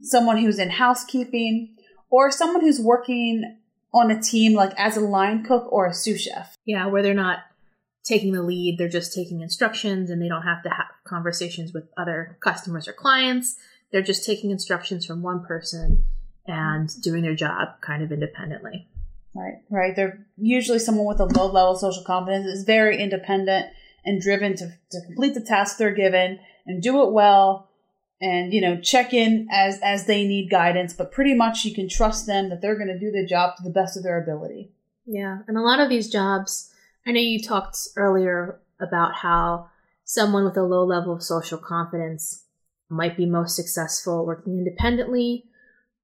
someone 0.00 0.38
who's 0.38 0.58
in 0.58 0.70
housekeeping, 0.70 1.74
or 2.10 2.30
someone 2.30 2.60
who's 2.60 2.80
working 2.80 3.58
on 3.96 4.10
a 4.10 4.20
team 4.20 4.52
like 4.52 4.72
as 4.76 4.96
a 4.96 5.00
line 5.00 5.42
cook 5.42 5.72
or 5.72 5.86
a 5.86 5.94
sous 5.94 6.20
chef. 6.20 6.56
Yeah, 6.66 6.86
where 6.86 7.02
they're 7.02 7.14
not 7.14 7.38
taking 8.04 8.32
the 8.32 8.42
lead, 8.42 8.76
they're 8.78 8.88
just 8.88 9.14
taking 9.14 9.40
instructions 9.40 10.10
and 10.10 10.22
they 10.22 10.28
don't 10.28 10.42
have 10.42 10.62
to 10.62 10.68
have 10.68 10.86
conversations 11.04 11.72
with 11.72 11.88
other 11.96 12.36
customers 12.40 12.86
or 12.86 12.92
clients. 12.92 13.56
They're 13.90 14.02
just 14.02 14.24
taking 14.24 14.50
instructions 14.50 15.06
from 15.06 15.22
one 15.22 15.44
person 15.44 16.04
and 16.46 16.90
doing 17.02 17.22
their 17.22 17.34
job 17.34 17.80
kind 17.80 18.02
of 18.02 18.12
independently. 18.12 18.86
Right, 19.34 19.60
right. 19.70 19.96
They're 19.96 20.26
usually 20.36 20.78
someone 20.78 21.06
with 21.06 21.20
a 21.20 21.24
low 21.24 21.50
level 21.50 21.76
social 21.76 22.04
confidence 22.04 22.46
is 22.46 22.64
very 22.64 22.98
independent 22.98 23.66
and 24.04 24.20
driven 24.20 24.54
to, 24.56 24.72
to 24.90 25.00
complete 25.06 25.34
the 25.34 25.40
task 25.40 25.78
they're 25.78 25.90
given 25.90 26.38
and 26.66 26.82
do 26.82 27.02
it 27.02 27.12
well 27.12 27.65
and 28.20 28.52
you 28.52 28.60
know 28.60 28.80
check 28.80 29.12
in 29.12 29.46
as 29.50 29.78
as 29.82 30.06
they 30.06 30.26
need 30.26 30.50
guidance 30.50 30.92
but 30.92 31.12
pretty 31.12 31.34
much 31.34 31.64
you 31.64 31.74
can 31.74 31.88
trust 31.88 32.26
them 32.26 32.48
that 32.48 32.60
they're 32.60 32.76
going 32.76 32.88
to 32.88 32.98
do 32.98 33.10
the 33.10 33.26
job 33.26 33.56
to 33.56 33.62
the 33.62 33.70
best 33.70 33.96
of 33.96 34.02
their 34.02 34.22
ability. 34.22 34.72
Yeah 35.04 35.38
and 35.46 35.56
a 35.56 35.62
lot 35.62 35.80
of 35.80 35.88
these 35.88 36.10
jobs 36.10 36.72
i 37.06 37.12
know 37.12 37.20
you 37.20 37.42
talked 37.42 37.76
earlier 37.96 38.58
about 38.80 39.14
how 39.14 39.68
someone 40.04 40.44
with 40.44 40.56
a 40.56 40.62
low 40.62 40.84
level 40.84 41.14
of 41.14 41.22
social 41.22 41.58
confidence 41.58 42.44
might 42.88 43.16
be 43.16 43.26
most 43.26 43.56
successful 43.56 44.24
working 44.24 44.58
independently 44.58 45.44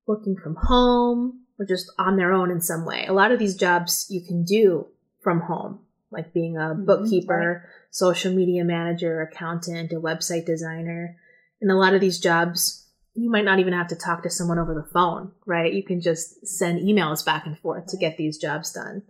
working 0.07 0.37
from 0.37 0.57
home 0.57 1.41
or 1.59 1.65
just 1.65 1.91
on 1.99 2.17
their 2.17 2.33
own 2.33 2.51
in 2.51 2.61
some 2.61 2.85
way. 2.85 3.07
A 3.07 3.13
lot 3.13 3.31
of 3.31 3.39
these 3.39 3.55
jobs 3.55 4.07
you 4.09 4.21
can 4.21 4.45
do 4.45 4.87
from 5.21 5.41
home 5.41 5.81
like 6.11 6.33
being 6.35 6.57
a 6.57 6.61
mm-hmm, 6.61 6.85
bookkeeper 6.85 7.69
social 7.91 8.33
media 8.35 8.65
manager 8.65 9.23
accountant 9.23 9.93
a 9.93 9.97
website 9.97 10.45
designer 10.45 11.17
in 11.63 11.71
a 11.71 11.79
lot 11.79 11.95
of 11.95 12.01
these 12.01 12.19
jobs, 12.19 12.87
you 13.15 13.31
might 13.31 13.45
not 13.45 13.61
even 13.61 13.73
have 13.73 13.89
to 13.89 13.97
talk 13.97 14.23
to 14.25 14.31
someone 14.31 14.59
over 14.59 14.75
the 14.75 14.91
phone, 14.93 15.33
right? 15.47 15.73
You 15.73 15.85
can 15.85 16.01
just 16.01 16.47
send 16.47 16.81
emails 16.81 17.25
back 17.25 17.47
and 17.47 17.59
forth 17.59 17.87
to 17.89 17.97
get 17.97 18.17
these 18.17 18.37
jobs 18.37 18.73
done. 18.73 19.03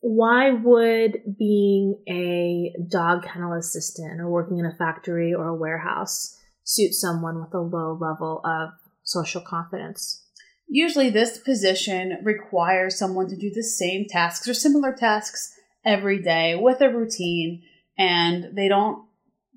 Why 0.00 0.50
would 0.50 1.36
being 1.38 2.02
a 2.08 2.74
dog 2.88 3.24
kennel 3.24 3.52
assistant 3.52 4.20
or 4.20 4.28
working 4.28 4.58
in 4.58 4.66
a 4.66 4.74
factory 4.74 5.34
or 5.34 5.48
a 5.48 5.54
warehouse 5.54 6.36
suit 6.64 6.92
someone 6.92 7.40
with 7.40 7.54
a 7.54 7.60
low 7.60 7.98
level 8.00 8.40
of 8.44 8.70
social 9.04 9.42
confidence? 9.42 10.26
Usually, 10.68 11.10
this 11.10 11.38
position 11.38 12.18
requires 12.22 12.98
someone 12.98 13.28
to 13.28 13.36
do 13.36 13.50
the 13.54 13.62
same 13.62 14.06
tasks 14.08 14.48
or 14.48 14.54
similar 14.54 14.92
tasks 14.92 15.52
every 15.84 16.22
day 16.22 16.56
with 16.56 16.80
a 16.80 16.88
routine, 16.88 17.62
and 17.98 18.56
they 18.56 18.68
don't 18.68 19.04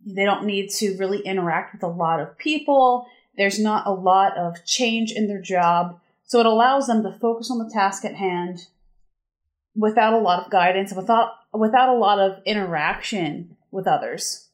they 0.06 0.24
don't 0.24 0.46
need 0.46 0.70
to 0.70 0.96
really 0.98 1.20
interact 1.22 1.74
with 1.74 1.84
a 1.84 1.88
lot 1.88 2.20
of 2.20 2.38
people. 2.38 3.08
There's 3.38 3.60
not 3.60 3.88
a 3.88 3.92
lot 3.92 4.38
of 4.38 4.64
change 4.66 5.12
in 5.12 5.28
their 5.28 5.42
job. 5.42 6.00
So 6.24 6.40
it 6.40 6.46
allows 6.46 6.88
them 6.88 7.04
to 7.04 7.18
focus 7.20 7.50
on 7.52 7.58
the 7.58 7.70
task 7.72 8.06
at 8.06 8.16
hand 8.16 8.68
without 9.76 10.14
a 10.14 10.20
lot 10.20 10.44
of 10.44 10.52
guidance, 10.52 10.94
without 10.94 11.32
without 11.54 11.90
a 11.90 11.98
lot 11.98 12.20
of 12.20 12.42
interaction 12.46 13.58
with 13.72 13.88
others. 13.88 14.50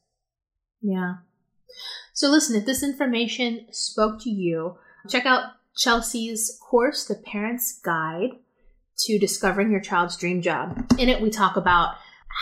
Yeah. 0.80 1.16
So 2.12 2.28
listen, 2.28 2.56
if 2.56 2.66
this 2.66 2.82
information 2.82 3.66
spoke 3.70 4.20
to 4.22 4.30
you, 4.30 4.76
check 5.08 5.26
out 5.26 5.52
Chelsea's 5.76 6.58
course, 6.60 7.04
The 7.04 7.14
Parent's 7.14 7.78
Guide 7.80 8.32
to 8.98 9.18
Discovering 9.18 9.70
Your 9.70 9.80
Child's 9.80 10.16
Dream 10.16 10.42
Job. 10.42 10.92
In 10.98 11.08
it, 11.08 11.20
we 11.20 11.30
talk 11.30 11.56
about 11.56 11.94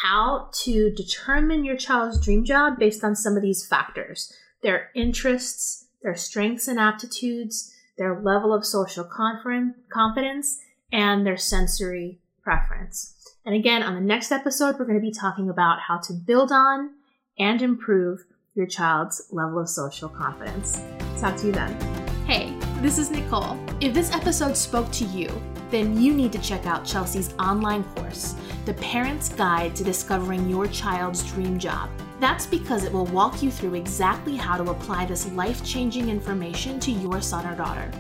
how 0.03 0.51
to 0.53 0.91
determine 0.93 1.65
your 1.65 1.77
child's 1.77 2.21
dream 2.25 2.45
job 2.45 2.79
based 2.79 3.03
on 3.03 3.17
some 3.17 3.37
of 3.37 3.43
these 3.43 3.67
factors 3.67 4.33
their 4.63 4.91
interests, 4.95 5.87
their 6.03 6.15
strengths 6.15 6.69
and 6.69 6.79
aptitudes, 6.79 7.75
their 7.97 8.21
level 8.21 8.53
of 8.53 8.65
social 8.65 9.05
confidence, 9.05 10.59
and 10.93 11.27
their 11.27 11.37
sensory 11.37 12.19
preference. 12.43 13.15
And 13.47 13.55
again, 13.55 13.83
on 13.83 13.95
the 13.95 14.01
next 14.03 14.33
episode, 14.33 14.79
we're 14.79 14.85
going 14.85 15.01
to 15.01 15.07
be 15.07 15.13
talking 15.13 15.49
about 15.49 15.81
how 15.81 15.99
to 15.99 16.13
build 16.13 16.53
on 16.53 16.91
and 17.39 17.63
improve 17.63 18.25
your 18.55 18.67
child's 18.67 19.23
level 19.31 19.59
of 19.59 19.69
social 19.69 20.09
confidence. 20.09 20.83
Talk 21.19 21.37
to 21.39 21.47
you 21.47 21.53
then. 21.53 21.75
Hey, 22.27 22.55
this 22.81 22.99
is 22.99 23.11
Nicole. 23.11 23.59
If 23.81 23.95
this 23.95 24.15
episode 24.15 24.57
spoke 24.57 24.91
to 24.93 25.05
you, 25.07 25.29
then 25.71 26.01
you 26.01 26.15
need 26.15 26.33
to 26.33 26.39
check 26.39 26.67
out 26.67 26.85
Chelsea's 26.85 27.35
online 27.39 27.85
course 27.95 28.35
the 28.67 28.75
Parent's 28.75 29.31
Guide 29.31 29.75
to 29.77 29.85
Discovering 29.85 30.49
Your 30.49 30.67
Child's 30.67 31.25
Dream 31.33 31.59
Job. 31.59 31.89
That's 32.21 32.47
because 32.47 32.85
it 32.85 32.93
will 32.93 33.07
walk 33.07 33.43
you 33.43 33.51
through 33.51 33.75
exactly 33.75 34.37
how 34.37 34.59
to 34.59 34.71
apply 34.71 35.07
this 35.07 35.31
life 35.33 35.65
changing 35.65 36.11
information 36.11 36.79
to 36.81 36.91
your 36.91 37.23
son 37.23 37.47
or 37.47 37.57
daughter. 37.57 37.91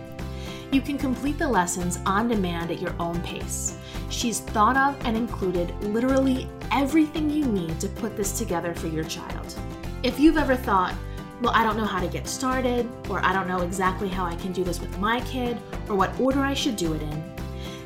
You 0.70 0.80
can 0.83 0.98
complete 0.98 1.38
the 1.38 1.48
lessons 1.48 1.98
on 2.04 2.28
demand 2.28 2.70
at 2.70 2.80
your 2.80 2.94
own 3.00 3.20
pace. 3.22 3.78
She's 4.11 4.40
thought 4.40 4.76
of 4.76 4.96
and 5.06 5.16
included 5.16 5.74
literally 5.83 6.48
everything 6.70 7.30
you 7.30 7.46
need 7.46 7.80
to 7.80 7.88
put 7.88 8.16
this 8.16 8.38
together 8.38 8.74
for 8.74 8.88
your 8.88 9.04
child. 9.04 9.54
If 10.02 10.20
you've 10.20 10.37
ever 10.37 10.56
thought, 10.56 10.94
well, 11.40 11.52
I 11.54 11.64
don't 11.64 11.76
know 11.78 11.87
how 11.87 12.00
to 12.00 12.09
get 12.09 12.28
started, 12.28 12.88
or 13.09 13.24
I 13.24 13.33
don't 13.33 13.48
know 13.48 13.62
exactly 13.62 14.09
how 14.09 14.26
I 14.26 14.37
can 14.37 14.52
do 14.52 14.62
this 14.62 14.78
with 14.78 14.96
my 14.98 15.20
kid, 15.22 15.59
or 15.88 15.96
what 15.96 16.18
order 16.20 16.40
I 16.40 16.52
should 16.52 16.76
do 16.76 16.92
it 16.92 17.02
in, 17.02 17.24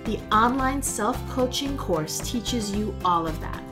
the 0.04 0.18
online 0.30 0.82
self 0.82 1.16
coaching 1.30 1.76
course 1.76 2.20
teaches 2.20 2.74
you 2.74 2.94
all 3.04 3.26
of 3.26 3.40
that. 3.40 3.62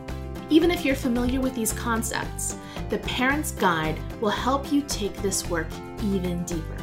Even 0.49 0.71
if 0.71 0.85
you're 0.85 0.95
familiar 0.95 1.41
with 1.41 1.55
these 1.55 1.73
concepts, 1.73 2.57
the 2.89 2.99
Parent's 2.99 3.53
Guide 3.53 3.99
will 4.21 4.31
help 4.31 4.73
you 4.73 4.83
take 4.83 5.15
this 5.17 5.49
work 5.49 5.67
even 6.03 6.43
deeper. 6.45 6.77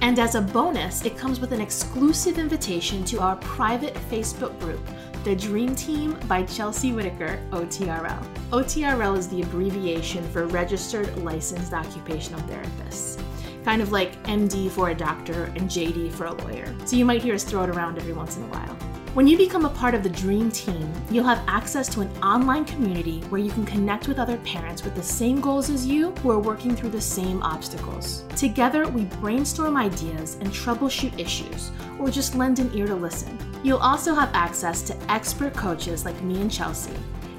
And 0.00 0.18
as 0.18 0.34
a 0.34 0.40
bonus, 0.40 1.04
it 1.04 1.16
comes 1.16 1.40
with 1.40 1.52
an 1.52 1.60
exclusive 1.60 2.38
invitation 2.38 3.04
to 3.04 3.20
our 3.20 3.36
private 3.36 3.94
Facebook 4.10 4.58
group, 4.60 4.86
The 5.24 5.34
Dream 5.34 5.74
Team 5.74 6.18
by 6.28 6.42
Chelsea 6.42 6.92
Whitaker, 6.92 7.40
OTRL. 7.50 8.50
OTRL 8.50 9.16
is 9.16 9.28
the 9.28 9.42
abbreviation 9.42 10.22
for 10.28 10.46
Registered 10.46 11.16
Licensed 11.18 11.72
Occupational 11.72 12.40
Therapists. 12.42 13.20
Kind 13.64 13.80
of 13.80 13.92
like 13.92 14.22
MD 14.24 14.70
for 14.70 14.90
a 14.90 14.94
doctor 14.94 15.44
and 15.56 15.70
JD 15.70 16.12
for 16.12 16.26
a 16.26 16.34
lawyer. 16.34 16.74
So 16.84 16.96
you 16.96 17.04
might 17.04 17.22
hear 17.22 17.34
us 17.34 17.44
throw 17.44 17.64
it 17.64 17.70
around 17.70 17.98
every 17.98 18.12
once 18.12 18.36
in 18.36 18.42
a 18.44 18.48
while. 18.48 18.76
When 19.14 19.28
you 19.28 19.36
become 19.36 19.64
a 19.64 19.70
part 19.70 19.94
of 19.94 20.02
the 20.02 20.08
Dream 20.08 20.50
Team, 20.50 20.92
you'll 21.08 21.22
have 21.22 21.44
access 21.46 21.88
to 21.90 22.00
an 22.00 22.10
online 22.20 22.64
community 22.64 23.20
where 23.28 23.40
you 23.40 23.52
can 23.52 23.64
connect 23.64 24.08
with 24.08 24.18
other 24.18 24.38
parents 24.38 24.82
with 24.82 24.96
the 24.96 25.02
same 25.04 25.40
goals 25.40 25.70
as 25.70 25.86
you 25.86 26.10
who 26.16 26.32
are 26.32 26.40
working 26.40 26.74
through 26.74 26.90
the 26.90 27.00
same 27.00 27.40
obstacles. 27.40 28.24
Together, 28.34 28.88
we 28.88 29.04
brainstorm 29.04 29.76
ideas 29.76 30.34
and 30.40 30.50
troubleshoot 30.50 31.16
issues, 31.16 31.70
or 32.00 32.10
just 32.10 32.34
lend 32.34 32.58
an 32.58 32.76
ear 32.76 32.88
to 32.88 32.94
listen. 32.96 33.38
You'll 33.62 33.78
also 33.78 34.14
have 34.14 34.30
access 34.34 34.82
to 34.82 35.12
expert 35.12 35.54
coaches 35.54 36.04
like 36.04 36.20
me 36.22 36.40
and 36.40 36.50
Chelsea, 36.50 36.98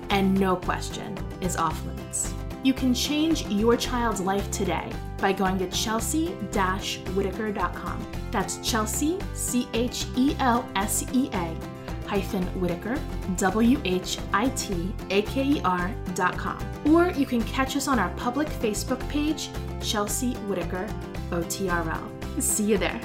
and 0.10 0.34
no 0.40 0.56
question 0.56 1.18
is 1.42 1.58
off 1.58 1.86
limits. 1.86 2.34
You 2.66 2.74
can 2.74 2.94
change 2.96 3.46
your 3.46 3.78
child's 3.78 4.20
life 4.20 4.50
today 4.50 4.92
by 5.20 5.34
going 5.34 5.60
to 5.60 5.70
chelsea-whitaker.com. 5.70 8.08
That's 8.32 8.58
Chelsea, 8.68 9.20
C 9.36 9.68
H 9.76 10.08
E 10.16 10.36
L 10.40 10.68
S 10.76 11.06
E 11.14 11.30
A, 11.32 11.56
hyphen 12.08 12.44
Whitaker, 12.60 13.00
W 13.38 13.80
H 13.86 14.18
I 14.34 14.50
T 14.50 14.92
A 15.12 15.22
K 15.22 15.44
E 15.44 15.62
R 15.64 15.94
dot 16.16 16.40
com. 16.40 16.58
Or 16.88 17.12
you 17.12 17.28
can 17.28 17.44
catch 17.44 17.78
us 17.78 17.88
on 17.88 18.00
our 18.00 18.10
public 18.16 18.48
Facebook 18.48 19.08
page, 19.10 19.52
Chelsea 19.80 20.34
Whitaker 20.48 20.88
OTRL. 21.30 22.42
See 22.42 22.64
you 22.64 22.80
there. 22.80 23.00